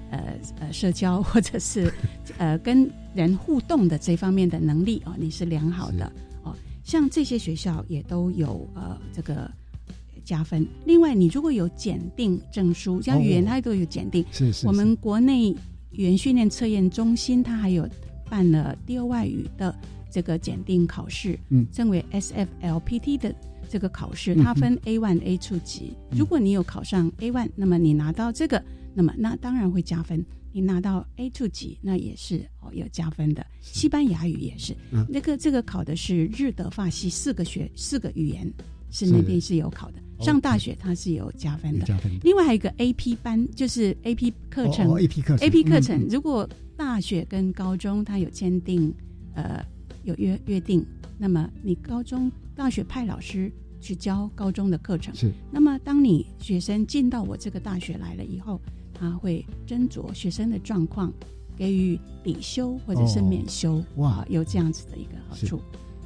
[0.09, 1.93] 呃呃社交或者是
[2.37, 6.11] 呃跟人互动的这方面的能力哦，你是良好的。
[6.43, 9.49] 哦，像这些学校也都有呃这个。
[10.27, 10.67] 加分。
[10.85, 14.25] 另外，你如果有检定证书，像语言它都有检定。
[14.29, 14.67] 是是。
[14.67, 15.55] 我们国内
[15.91, 17.87] 语言训练测验中心，它还有
[18.29, 19.73] 办了第二外语的
[20.11, 23.33] 这个检定考试，嗯，称为 SFLPT 的
[23.69, 25.93] 这个考试，它分 A one、A two 级。
[26.11, 28.61] 如果你有考上 A one，那么你拿到这个，
[28.93, 30.23] 那么那当然会加分。
[30.51, 33.45] 你拿到 A two 级，那也是哦有加分的。
[33.61, 34.75] 西班牙语也是，
[35.07, 38.51] 那个这个考的是日德法西四个学四个语言。
[38.89, 41.85] 是那边是有考的，上大学它是有加分的。
[42.23, 44.93] 另外还有一个 A P 班，就是 A P 课程。
[44.97, 45.47] A P 课程。
[45.47, 48.93] A P 课程，如果大学跟高中它有签订，
[49.35, 49.63] 呃，
[50.03, 50.85] 有约约定，
[51.17, 55.13] 那么你高中、大学派老师去教高中的课程。
[55.15, 55.31] 是。
[55.51, 58.59] 那么当你学生进到我这个大学来了以后，
[58.93, 61.13] 他会斟酌学生的状况，
[61.55, 63.83] 给予抵修或者是免修。
[63.97, 65.61] 哇，有这样子的一个好处。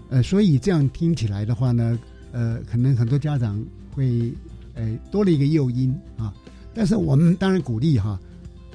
[0.10, 1.98] 呃，所以这样听起来的话呢？
[2.34, 3.62] 呃，可能很多家长
[3.94, 4.34] 会，
[4.74, 6.34] 呃，多了一个诱因啊。
[6.74, 8.20] 但是我们当然鼓励哈，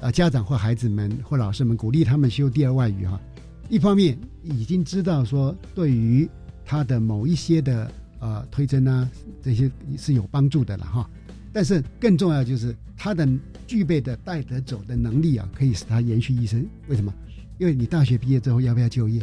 [0.00, 3.20] 啊，家长或孩子们或老师们鼓励他们修第二外语哈。
[3.68, 6.28] 一方面已经知道说，对于
[6.64, 7.90] 他的某一些的
[8.20, 9.10] 呃推甄啊
[9.42, 11.10] 这些是有帮助的了哈。
[11.52, 13.26] 但是更重要就是他的
[13.66, 16.64] 具备的带得走的能力啊，可以使他延续一生。
[16.88, 17.12] 为什么？
[17.58, 19.22] 因为你大学毕业之后要不要就业？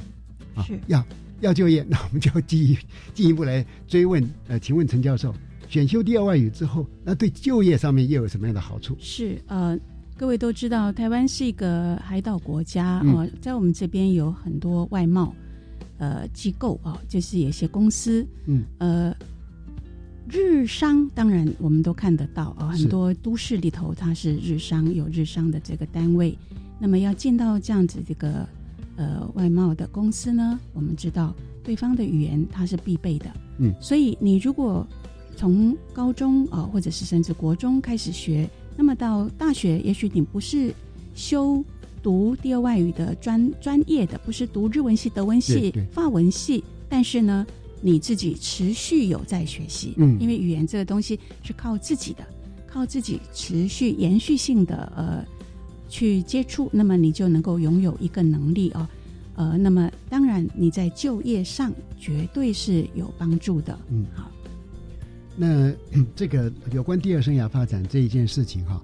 [0.55, 1.05] 啊，要
[1.41, 2.75] 要就业，那我们就进
[3.13, 4.27] 进一步来追问。
[4.47, 5.33] 呃，请问陈教授，
[5.73, 8.95] 选修第二外语之后，那对就业上面又有什么样的好处？
[8.99, 9.75] 是呃，
[10.15, 15.33] 各位都知道，台湾是一个海岛国家啊，在我们这边有很多外贸
[15.97, 19.15] 呃机构啊，就是有些公司，嗯呃。
[20.29, 26.37] 日商当然我们都看得到啊，很多都市里头它是日商有日商的这个单位。
[26.79, 28.47] 那么要进到这样子这个
[28.95, 33.25] 呃外贸的公司呢，我们知道对方的语言它是必备的。
[33.57, 34.87] 嗯，所以你如果
[35.35, 40.73] 从高中啊，或者是甚至国中开始学，那么到大学，也许你不是
[41.13, 41.63] 修
[42.01, 47.45] 读第二外语的专专业的，不是读日文系、德文系、法文系，但是呢。
[47.85, 52.25] 你自己持续有在学习，嗯，因为语言这个东西是靠自己的，
[52.65, 55.25] 靠自己持续延续性的呃
[55.89, 58.87] 去接触，那么你就能够拥有一个能力哦，
[59.35, 64.31] 呃，那么当然你在就业上绝对是有帮助的，嗯，好。
[65.35, 65.73] 那
[66.15, 68.81] 这个有关第二生涯发展这一件事情哈，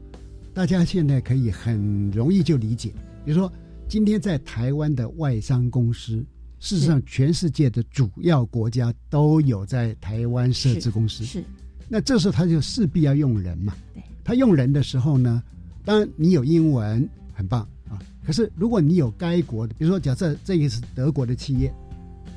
[0.53, 2.89] 大家现在可以很容易就理解，
[3.23, 3.51] 比如说
[3.87, 6.25] 今天在台湾的外商公司。
[6.61, 11.23] 事实上，全世界的主要国家都有在台湾设置公司。
[11.23, 11.41] 是，
[11.87, 13.73] 那这时候他就势必要用人嘛。
[13.93, 14.03] 对。
[14.25, 15.41] 他用人的时候呢，
[15.85, 17.97] 当然你有英文很棒啊。
[18.25, 21.73] 可是如果你有该国的，比如说假设这个是德国的企业，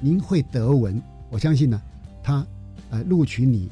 [0.00, 1.82] 您会德文，我相信呢，
[2.22, 2.46] 他
[2.90, 3.68] 呃录取你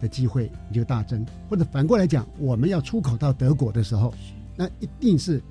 [0.00, 1.24] 的机会你就大增。
[1.48, 4.12] 或者反过来讲，我们要出口到德国的时候，
[4.56, 5.42] 那一定是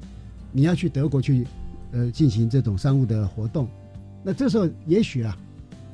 [0.51, 1.45] 你要去德国去
[1.91, 3.67] 呃进行这种商务的活动。
[4.23, 5.37] 那这时候也许啊，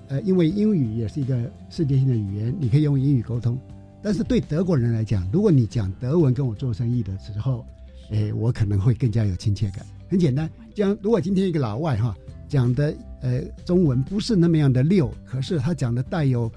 [0.08, 1.38] 呃，因为英语也是一个
[1.70, 3.58] 世界性的语言，你可以用英语沟通。
[4.02, 7.66] 但是对德国人来讲，如果你讲德文跟我做生意的时候，
[8.10, 9.86] 哎，我可能会更加有亲切感。
[10.10, 12.16] 很简单，讲如果今天一个老外哈
[12.48, 16.52] 讲的呃中文不是那么样的溜，可是他讲的带有，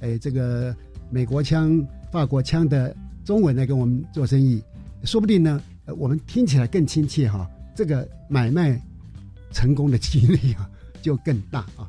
[0.00, 0.76] 哎这个
[1.10, 4.62] 美国腔、法国腔的中文来跟我们做生意，
[5.04, 5.60] 说不定呢，
[5.98, 7.48] 我们听起来更亲切哈。
[7.74, 8.80] 这个买卖
[9.52, 10.68] 成功的几率啊。
[11.02, 11.88] 就更大啊，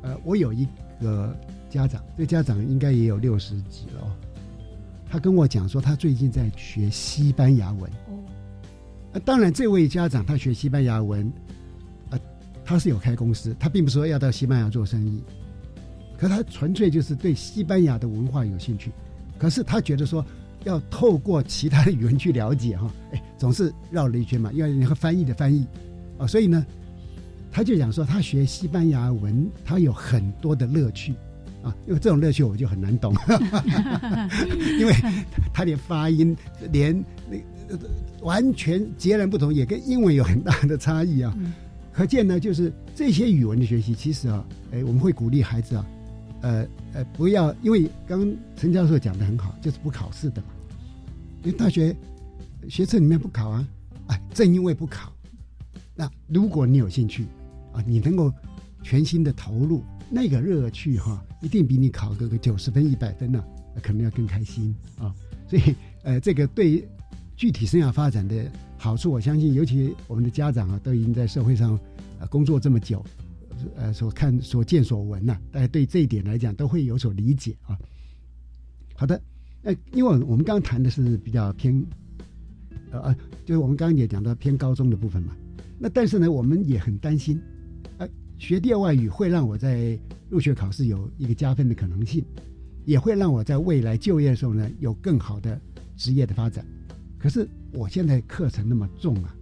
[0.00, 0.66] 呃，我有一
[1.02, 1.36] 个
[1.68, 4.16] 家长，这家长应该也有六十几了，
[5.06, 7.82] 他跟我讲说，他最近在学西班牙文。
[8.08, 8.16] 哦，
[9.12, 11.30] 呃，当然，这位家长他学西班牙文，
[12.08, 12.18] 呃，
[12.64, 15.22] 他是有开公司，他并不是说要到西班牙做生意，
[16.22, 18.92] 可他纯粹就是对西班牙的文化有兴趣，
[19.36, 20.24] 可是他觉得说
[20.62, 25.66] 要透过其他的语文去了解哈， 哎，总是绕了一圈嘛，因为你和翻译的翻译，
[26.18, 26.64] 啊，所以呢。
[27.54, 31.12] 他就讲说，他学西班牙文，他有很多的乐趣，
[31.62, 33.14] 啊，因为这种乐趣我就很难懂，
[34.80, 34.94] 因为
[35.52, 36.34] 他连发音
[36.70, 37.36] 连那
[38.22, 41.36] 完全截然不同，也跟英文有很大的差异啊。
[41.92, 44.42] 可见呢，就是这些语文的学习，其实啊，
[44.72, 45.84] 哎，我们会鼓励孩子啊，
[46.42, 50.48] 呃呃，不要因为刚陈教授讲的很好，就是不考试的嘛，
[51.42, 51.96] 因为大学
[52.68, 53.66] 学测里面不考啊，
[54.08, 55.10] 哎，正因为不考，
[55.94, 57.24] 那如果你有兴趣。
[57.72, 58.30] 啊，你能够
[58.82, 63.42] 全心的投入那个乐趣哈，一定比你考个个九十分一百分呢，
[63.82, 65.10] 可能要更开心啊。
[65.48, 66.86] 所以呃，这个对
[67.34, 68.44] 具体生涯发展的
[68.76, 71.80] 好处，我相信，尤其我们的家长啊，都已经在社会上
[72.20, 73.02] 呃工作这么久，
[73.76, 77.78] 呃，所看所见所闻呐，大家对这一点来讲都会有所理解啊。
[78.94, 79.20] 好的，
[79.62, 81.84] 呃，因为我们刚谈的是比较偏，
[82.90, 85.36] 呃呃，就是我们刚刚也讲到偏高中的部分嘛。
[85.78, 87.40] 那但是呢，我们也很担心。
[88.38, 89.96] 学第二外语会让我在
[90.28, 92.24] 入学考试有一个加分的可能性，
[92.84, 95.60] 也会让我在未来就业的时候呢有更好的
[95.96, 96.66] 职业的发展。
[97.18, 99.32] 可是我现在课程那么重啊，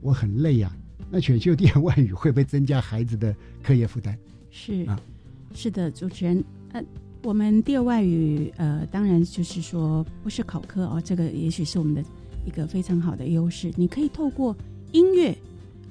[0.00, 0.76] 我很累呀。
[1.10, 4.16] 那选修第二 外语会不会增加孩子的课业负担？
[4.50, 5.00] 是啊，
[5.54, 6.42] 是的，主持人。
[6.72, 6.82] 呃，
[7.22, 12.02] 我们第二外语呃，当然就是说不是考科哦，这个也许是我们的
[12.44, 13.72] 一个非常好的优势。
[13.76, 14.54] 你可以透过
[14.92, 15.36] 音乐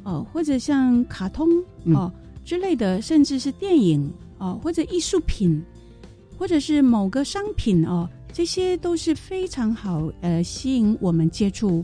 [0.03, 1.47] 哦，或者像卡通
[1.93, 2.11] 哦。
[2.45, 5.61] 之类的，甚至是电影哦，或者艺术品，
[6.37, 11.83] 或者是某个商品哦，这些都是非常好呃吸引我们接触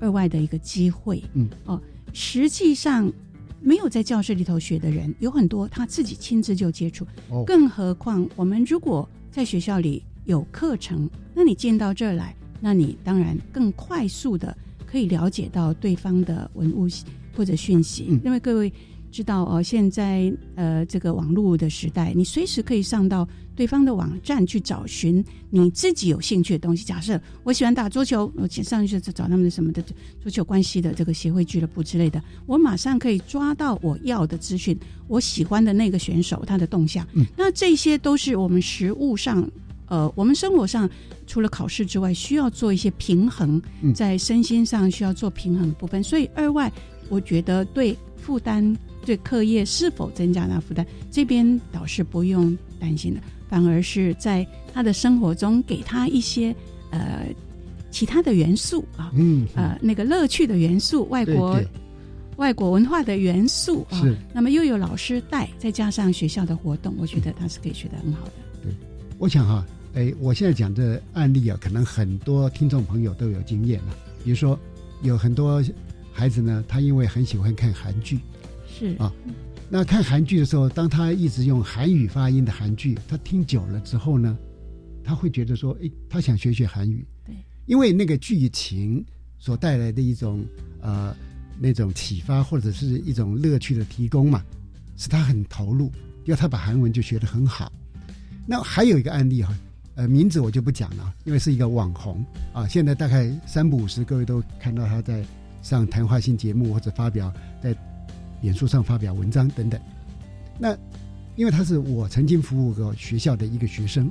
[0.00, 1.24] 二外的一个机会。
[1.32, 1.80] 嗯哦，
[2.14, 3.12] 实际上
[3.60, 7.04] 没有在教室里头学的人有很多，他自己亲自就接触。
[7.28, 14.56] 哦，更何况我们如果在学校里有课程，那你进到这儿来，那你当然更快速的
[14.86, 16.88] 可以了解到对方的文物
[17.36, 18.18] 或者讯息。
[18.24, 18.72] 因为各位。
[19.14, 26.84] 知道哦，现在呃这个网络的时代，你随时可以上到对方的网站去找寻你自己有兴趣的东西。
[26.84, 29.82] 假设我喜欢打桌球，我上去就找他们的什么的
[30.22, 34.76] 桌球关系的这个协会俱乐部之类的，我马上可以抓到我要的资讯，
[35.06, 37.06] 我喜欢的那个选手他的动向。
[37.12, 39.48] 嗯，那这些都是我们实物上，
[39.86, 40.88] 呃，我们生活上
[41.26, 43.62] 除了考试之外，需要做一些平衡，
[43.94, 46.02] 在身心上需要做平衡的部分。
[46.02, 46.72] 所以二外，
[47.08, 48.76] 我觉得对负担。
[49.06, 56.54] 对课业是否增加那负担，这边倒是不用担心的，反而是在他的生活中给他一些
[56.90, 57.24] 呃
[57.90, 61.58] 其他的元素啊，嗯呃那个乐趣的元素，外国
[62.36, 64.04] 外国文化的元素啊，
[64.34, 68.32] 那么又有老师带，再加上学校的活动，我觉得他是可以学得很好的。
[68.62, 68.72] 对，
[69.16, 69.64] 我想哈，
[69.94, 74.58] 哎，我现在讲的案例啊，可能很多听众朋友都有经验了，比如说
[75.02, 75.64] 有很多
[76.12, 78.18] 孩子呢，他因为很喜欢看韩剧。
[78.68, 78.94] 是。
[78.98, 79.10] 啊，
[79.70, 84.36] 那看韩剧的时候，当他一直用韩语发音的韩剧，他听久了之后呢，
[85.02, 87.04] 他会觉得说，哎，他想学学韩语。
[87.24, 87.34] 对，
[87.66, 89.04] 因为那个剧情
[89.36, 90.44] 所带来的一种
[90.80, 91.16] 呃
[91.58, 94.44] 那种启发或者是一种乐趣的提供嘛，
[94.96, 95.90] 使他很投入，
[96.26, 97.72] 要他把韩文就学得很好。
[98.46, 99.52] 那还有一个案例哈，
[99.96, 105.24] 呃，名字我就不讲了，因为是一个网红啊，现在大概三不五十，各位都看到他在
[105.62, 107.76] 上谈话性节目或者发表在。
[108.44, 109.80] 演书上发表文章等等，
[110.58, 110.76] 那
[111.34, 114.10] 因为他是我曾经服务过学校的一个学生，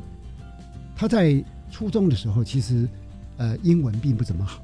[0.96, 2.90] 他在初中的时候其实
[3.38, 4.64] 呃英文并不怎么好，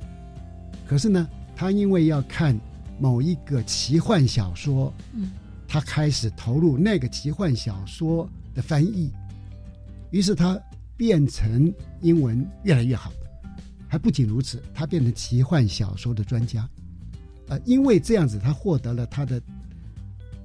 [0.88, 2.60] 可是呢，他因为要看
[3.00, 5.30] 某一个奇幻小说，嗯，
[5.68, 9.12] 他开始投入那个奇幻小说的翻译，
[10.10, 10.60] 于是他
[10.98, 13.14] 变成英文越来越好，
[13.88, 16.68] 还不仅如此，他变成奇幻小说的专家，
[17.50, 19.40] 呃，因为这样子，他获得了他的。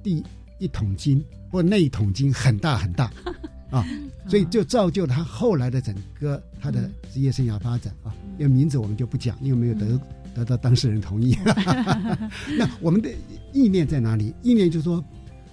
[0.05, 0.23] 第
[0.59, 3.11] 一桶金，或那一桶金很大很大
[3.71, 3.83] 啊，
[4.27, 8.13] 所以就造就他后来的整个他的职业生涯发展啊。
[8.37, 9.99] 因为名字我们就不讲，因为没有得
[10.35, 11.35] 得到当事人同意。
[12.55, 13.09] 那我们的
[13.51, 14.31] 意念在哪里？
[14.43, 15.03] 意念就是说，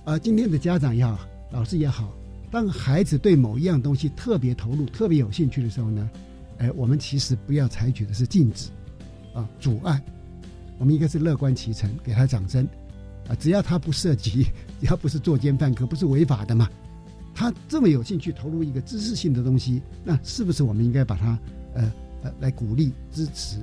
[0.05, 1.19] 呃，今天的家长也好，
[1.51, 2.13] 老师也好，
[2.51, 6.11] 当孩子对某一样东西特别投入、特别有兴趣的时候呢，
[6.59, 8.69] 哎，我们其实不要采取的是禁止
[9.33, 9.99] 啊、阻碍，
[10.79, 12.69] 我们应该是乐观其成，给他掌声。
[13.29, 14.45] 啊，只要他不涉及，
[14.81, 16.69] 只要不是作奸犯科，不是违法的嘛，
[17.35, 21.39] 他这么有兴趣投入一个知识性的东西，那是不是我们应该把他
[21.75, 21.93] 呃
[22.23, 23.57] 呃来鼓励支持？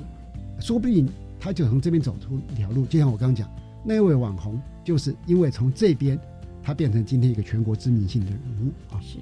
[0.60, 1.08] 说不定
[1.40, 2.86] 他就从这边走出一条路。
[2.86, 3.50] 就像我刚刚讲，
[3.84, 6.20] 那位网红就是因为从这边，
[6.64, 9.00] 他变成今天一个全国知名性的人物啊。
[9.02, 9.18] 是。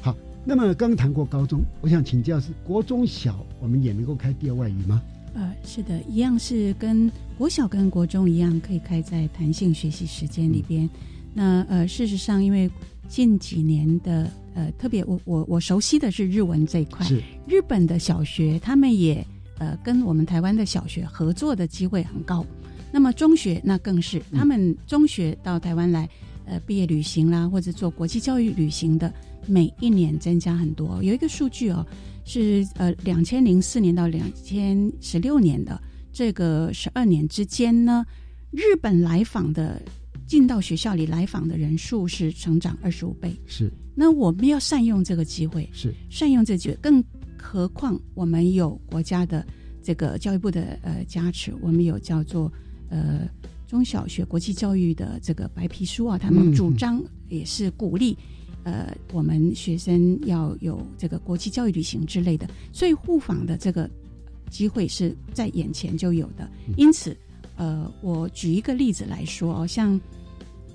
[0.00, 5.00] 好，那么刚谈过高中，我想请教是国中小，我们也能够开第二外语吗？
[5.34, 10.88] 呃，是的，一样是跟国小跟国中一样，可以开在弹性学习时间里边。
[11.32, 12.70] 那呃，事实上，因为
[13.08, 17.06] 近几年的呃，特别我我我熟悉的是日文这一块，
[17.46, 19.26] 日本的小学他们也
[19.58, 22.44] 呃跟我们台湾的小学合作的机会很高。
[22.92, 26.06] 那么中学那更是，他们中学到台湾来
[26.44, 29.10] 呃毕业旅行啦，或者做国际教育旅行的，
[29.46, 31.02] 每一年增加很多。
[31.02, 31.86] 有一个数据哦。
[32.24, 35.80] 是呃，两千零四年到两千十六年的
[36.12, 38.04] 这个十二年之间呢，
[38.50, 39.82] 日本来访的
[40.26, 43.34] 进到学校里来访的人数是成长二十五倍。
[43.46, 47.02] 是，那我们要善用这个机会，是善用这机会，更
[47.36, 49.44] 何况我们有国家的
[49.82, 52.50] 这个教育部的呃加持，我们有叫做
[52.88, 53.28] 呃
[53.66, 58.16] 中小学国际教育的这个白皮书啊，他们主张也是鼓励。
[58.64, 63.90] 呃，我们学生要有这个国际教育旅行之类的，所以互访的这个
[64.50, 66.48] 机会是在眼前就有的。
[66.76, 67.16] 因此，
[67.56, 70.00] 呃，我举一个例子来说哦，像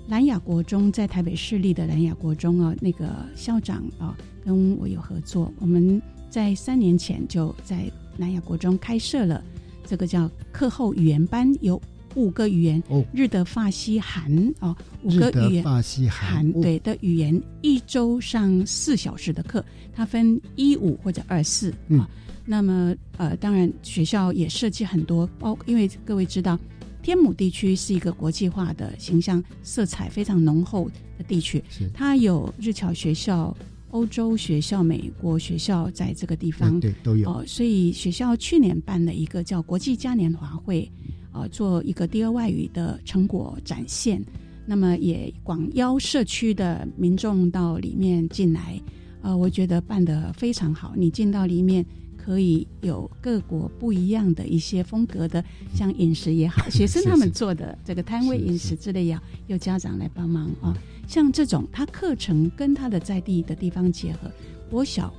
[0.06, 9.42] 南雅国中在台北市立的南雅国中啊，那个校长啊跟我有合作，我们在三年前就在南雅国中开设了
[9.86, 11.80] 这个叫课后语言班，有。
[12.14, 12.82] 五个语言，
[13.12, 22.08] 日德法西韩哦，五个语言，法西韩对的语言，一周上四小时的课，它分一五或者二四啊。
[22.44, 26.58] 那么呃，当然学校也设计很多，包因为各位知道，
[27.02, 33.54] 天母地区是一个国际化的形象色彩非常浓厚的地区，是它有日侨学校、
[33.90, 37.44] 欧洲学校、美国学校在这个地方，对都有哦。
[37.46, 40.90] 所以学校去年办了一个叫国际嘉年华会。
[41.38, 44.20] 啊，做一个第二外语的成果展现，
[44.66, 48.80] 那么也广邀社区的民众到里面进来，
[49.22, 50.94] 呃，我觉得办得非常好。
[50.96, 51.84] 你进到里面，
[52.16, 60.76] 可以有各国不一样的一些风格的，像饮食也好， 学生他们做的这个摊位饮食之类呀，有家长来帮忙啊。
[61.06, 64.30] 像这种，他课程跟他的在地的地方结合，
[64.68, 65.14] 国小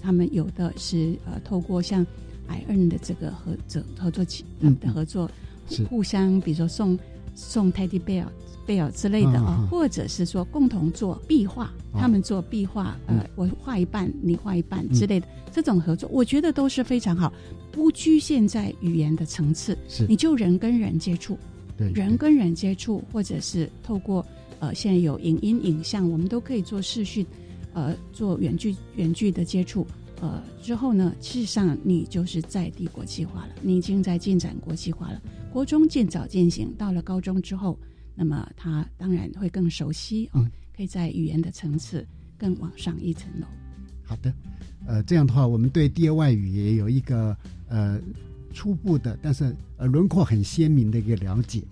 [0.00, 2.06] 他们有的是呃，透过像
[2.46, 4.44] i 恩的这个合作合作起
[4.80, 5.30] 的合作，
[5.88, 6.98] 互相比如说送
[7.34, 8.26] 送 Teddy Bear。
[8.66, 17.30] 贝尔之类的啊，或者是说共同做壁画，他们做壁画，呃，我画一半，你画一半之类的，这种合作，我觉得都是非常好，
[17.70, 20.06] 不局限在语言的层次，是。
[20.06, 21.38] 你就人跟人接触，
[21.76, 24.24] 对，人跟人接触，或者是透过
[24.60, 27.26] 呃，现在有影音影像，我们都可以做视讯，
[27.74, 29.86] 呃，做远距远距的接触，
[30.24, 35.20] 呃，之后呢，事实上你就是在地国际化了，你已经在进展国际化了，
[35.52, 37.78] 国中渐早渐行，到了高中之后。
[38.16, 42.06] 那么他当然会更熟悉哦，可以在语言的层次
[42.38, 43.46] 更往上一层楼。
[44.02, 44.32] 好的，
[44.86, 47.36] 呃，这样的话，我们对第二外语也有一个
[47.68, 48.00] 呃
[48.54, 51.62] 初步的，但是呃轮廓很鲜明的一个了解。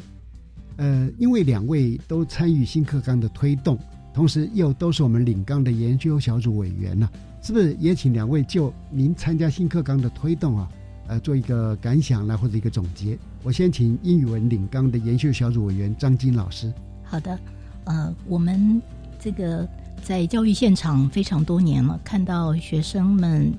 [0.77, 3.79] 呃，因为两位都参与新课纲的推动，
[4.13, 7.09] 同时又都是我们领纲的研究小组委员呢，
[7.43, 10.69] 是不是也请两位就您参加新课纲的推动啊？
[11.09, 13.19] 呃，做一个感想呢，或者一个总结。
[13.43, 16.73] 我先请英语文领纲的研修小组委员张金老师。
[17.03, 17.37] 好的，
[17.85, 18.81] 呃，我们
[19.19, 19.69] 这个
[20.05, 23.53] 在教育现场非常多年了，看到学生们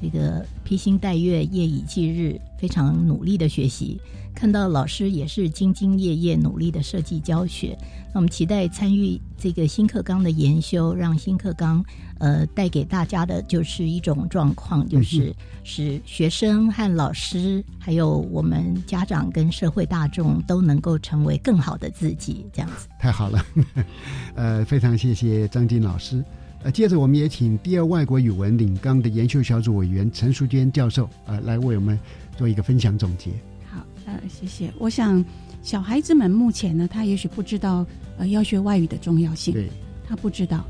[0.00, 4.00] 这个披星戴月、夜以继日，非常努力的学习。
[4.34, 7.76] 看到老师也是兢兢业业努力的设计教学，
[8.14, 11.84] 那我们期待参与这个新课纲的研修，让新课纲
[12.20, 15.34] 呃带给大家的就是一种状况，就是
[15.64, 22.86] 使学生和老师，还有我们家长跟社会大众都能够成为更好的自己，这样子。
[23.00, 23.44] 太好了，
[24.36, 26.24] 呃，非常谢谢张金老师。
[26.64, 31.98] 呃，接着我们也请第二外国语文领纲的研究小组委员陈淑娟教授呃来为我们
[32.36, 33.30] 做一个分享总结。
[33.70, 34.72] 好呃，谢谢。
[34.78, 35.24] 我想，
[35.62, 37.86] 小孩子们目前呢，他也许不知道
[38.16, 39.68] 呃要学外语的重要性，对，
[40.06, 40.64] 他不知道。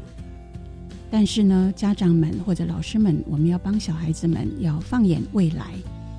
[1.11, 5.73] 但是呢，家长们或者老师们，我们要帮小孩子们要放眼未来，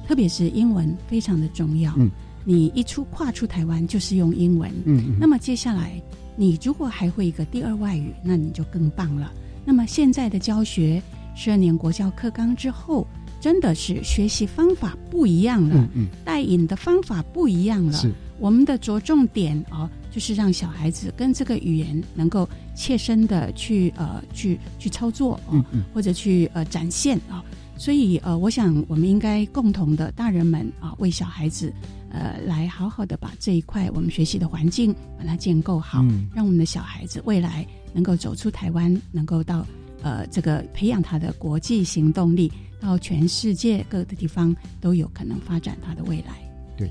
[0.08, 1.94] 特别是英文非常的重要。
[1.98, 2.10] 嗯，
[2.44, 4.72] 你一出跨出台湾就是用英文。
[4.86, 6.02] 嗯，那么接下来
[6.36, 9.32] 你如果还会一个第二外语，那你就更棒了。
[9.70, 11.00] 那么现在的教学，
[11.36, 13.06] 十二年国教课纲之后。
[13.42, 17.94] 真的是学习方法不一样了，嗯嗯带引的方法不一样了。
[17.94, 22.46] 是我们的着重点啊，就是让小孩子跟这个语言能够
[22.76, 25.64] 切身的去呃去去操作嗯，
[25.94, 27.42] 或者去呃展现啊。
[27.78, 31.74] 所以呃，我想我们应该共同的大人们啊，为小孩子
[32.12, 36.04] 呃来好好的把这一块我们学习的环境把它建构好，
[36.36, 39.66] 让我们的小孩子未来能够走出台湾，能够到
[40.02, 42.52] 呃这个培养他的国际行动力。
[42.82, 46.40] 到全世界各个地方都有可能发展他的未来。
[46.78, 46.90] 对，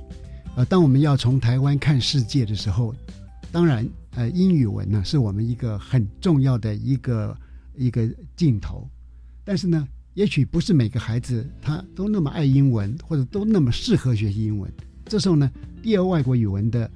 [0.54, 2.94] 呃，当我们要从台湾看世界的时候，
[3.50, 7.34] 当然，呃，英语文呢是我们一个很重要的一个
[7.74, 8.86] 一个镜头。
[9.44, 14.70] 但是呢，也许不是每个孩子他都那么爱英文，或者都那么适合学习英文。
[15.06, 15.50] 这时候呢，
[15.82, 16.90] 第二外国语文的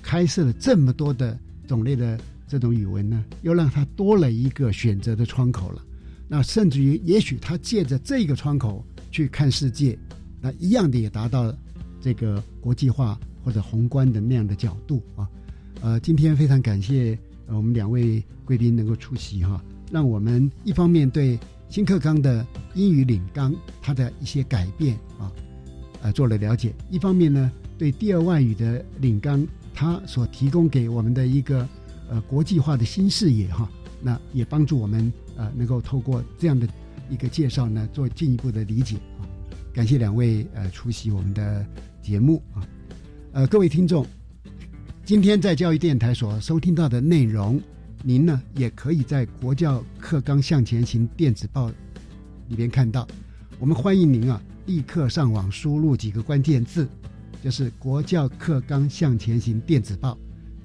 [0.00, 2.18] 开设了这么多的种类的
[2.48, 5.84] 这种语文呢，又让他多了一个选择的窗口了。
[6.26, 9.98] 那甚至于，也许他借着这个窗口去看世界，
[10.40, 11.54] 那一样的也达到
[12.00, 15.28] 这个国际化或者宏观的那样的角度啊。
[15.80, 21.38] 呃，今天非常感谢我们两位贵宾能够出席哈，让我们一方面对
[21.68, 25.30] 新课纲的英语领纲它的一些改变啊，
[26.02, 31.66] 呃做了了解；一方面呢，对第二外语的领纲它所提供给我们的一个
[32.08, 33.68] 呃国际化的新视野哈，
[34.00, 35.12] 那也帮助我们。
[35.36, 36.66] 呃，能够透过这样的
[37.08, 39.22] 一个介绍呢，做进一步的理解啊。
[39.72, 41.64] 感谢两位呃出席我们的
[42.02, 42.66] 节目啊。
[43.30, 44.04] 呃，各位听众，
[45.04, 47.60] 今天在教育电台所收听到的内容，
[48.02, 51.70] 您呢也可以在国教课纲向前行电子报
[52.48, 53.06] 里边看到。
[53.60, 56.88] 我们欢迎您啊，立刻上网输入几个关键字，
[57.44, 60.18] 就是国教课纲向前行电子报，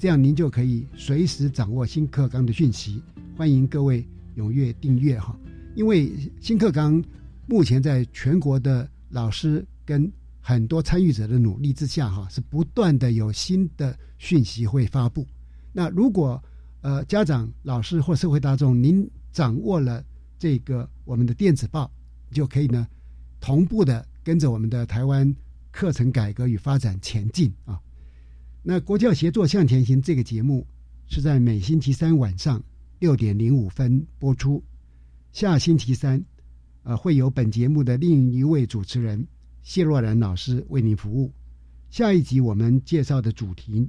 [0.04, 3.02] 这样您就可以随时掌握新课纲的讯息。
[3.38, 4.06] 欢迎各位。
[4.36, 5.34] 踊跃订阅哈，
[5.76, 7.02] 因为新课纲
[7.48, 15.26] 目前在全国的老师跟很多参与者的努力之下哈，是不断的有新的讯息会发布。
[15.72, 16.44] 那如果
[16.82, 20.04] 呃家长、老师或社会大众，您掌握了
[20.38, 21.90] 这个我们的电子报，
[22.30, 22.86] 就可以呢
[23.40, 25.34] 同步的跟着我们的台湾
[25.72, 27.80] 课程改革与发展前进啊。
[28.64, 30.66] 那国教协作向前行这个节目
[31.08, 32.64] 是在每星期三晚上。
[33.00, 34.64] 六点零五分播出，
[35.34, 36.24] 下星期三
[36.84, 39.28] 呃，会由本节目的另一位主持人
[39.62, 41.30] 谢若兰老师为您服务。
[41.90, 43.86] 下一集我们介绍的主题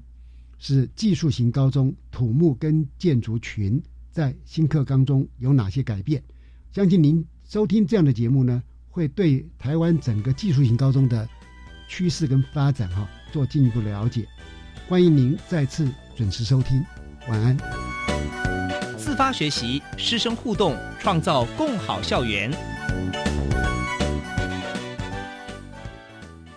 [0.59, 6.21] 是技术型高中土木跟建筑群在新课纲中有哪些改变？
[6.73, 8.61] 相信您收听这样的节目呢，
[8.91, 11.29] 会对台湾整个技术型高中的
[11.87, 14.27] 趋势跟发展哈做进一步了解。
[14.87, 16.85] 欢迎您再次准时收听，
[17.27, 17.57] 晚安。
[18.99, 22.51] 自发学习，师生互动，创造共好校园。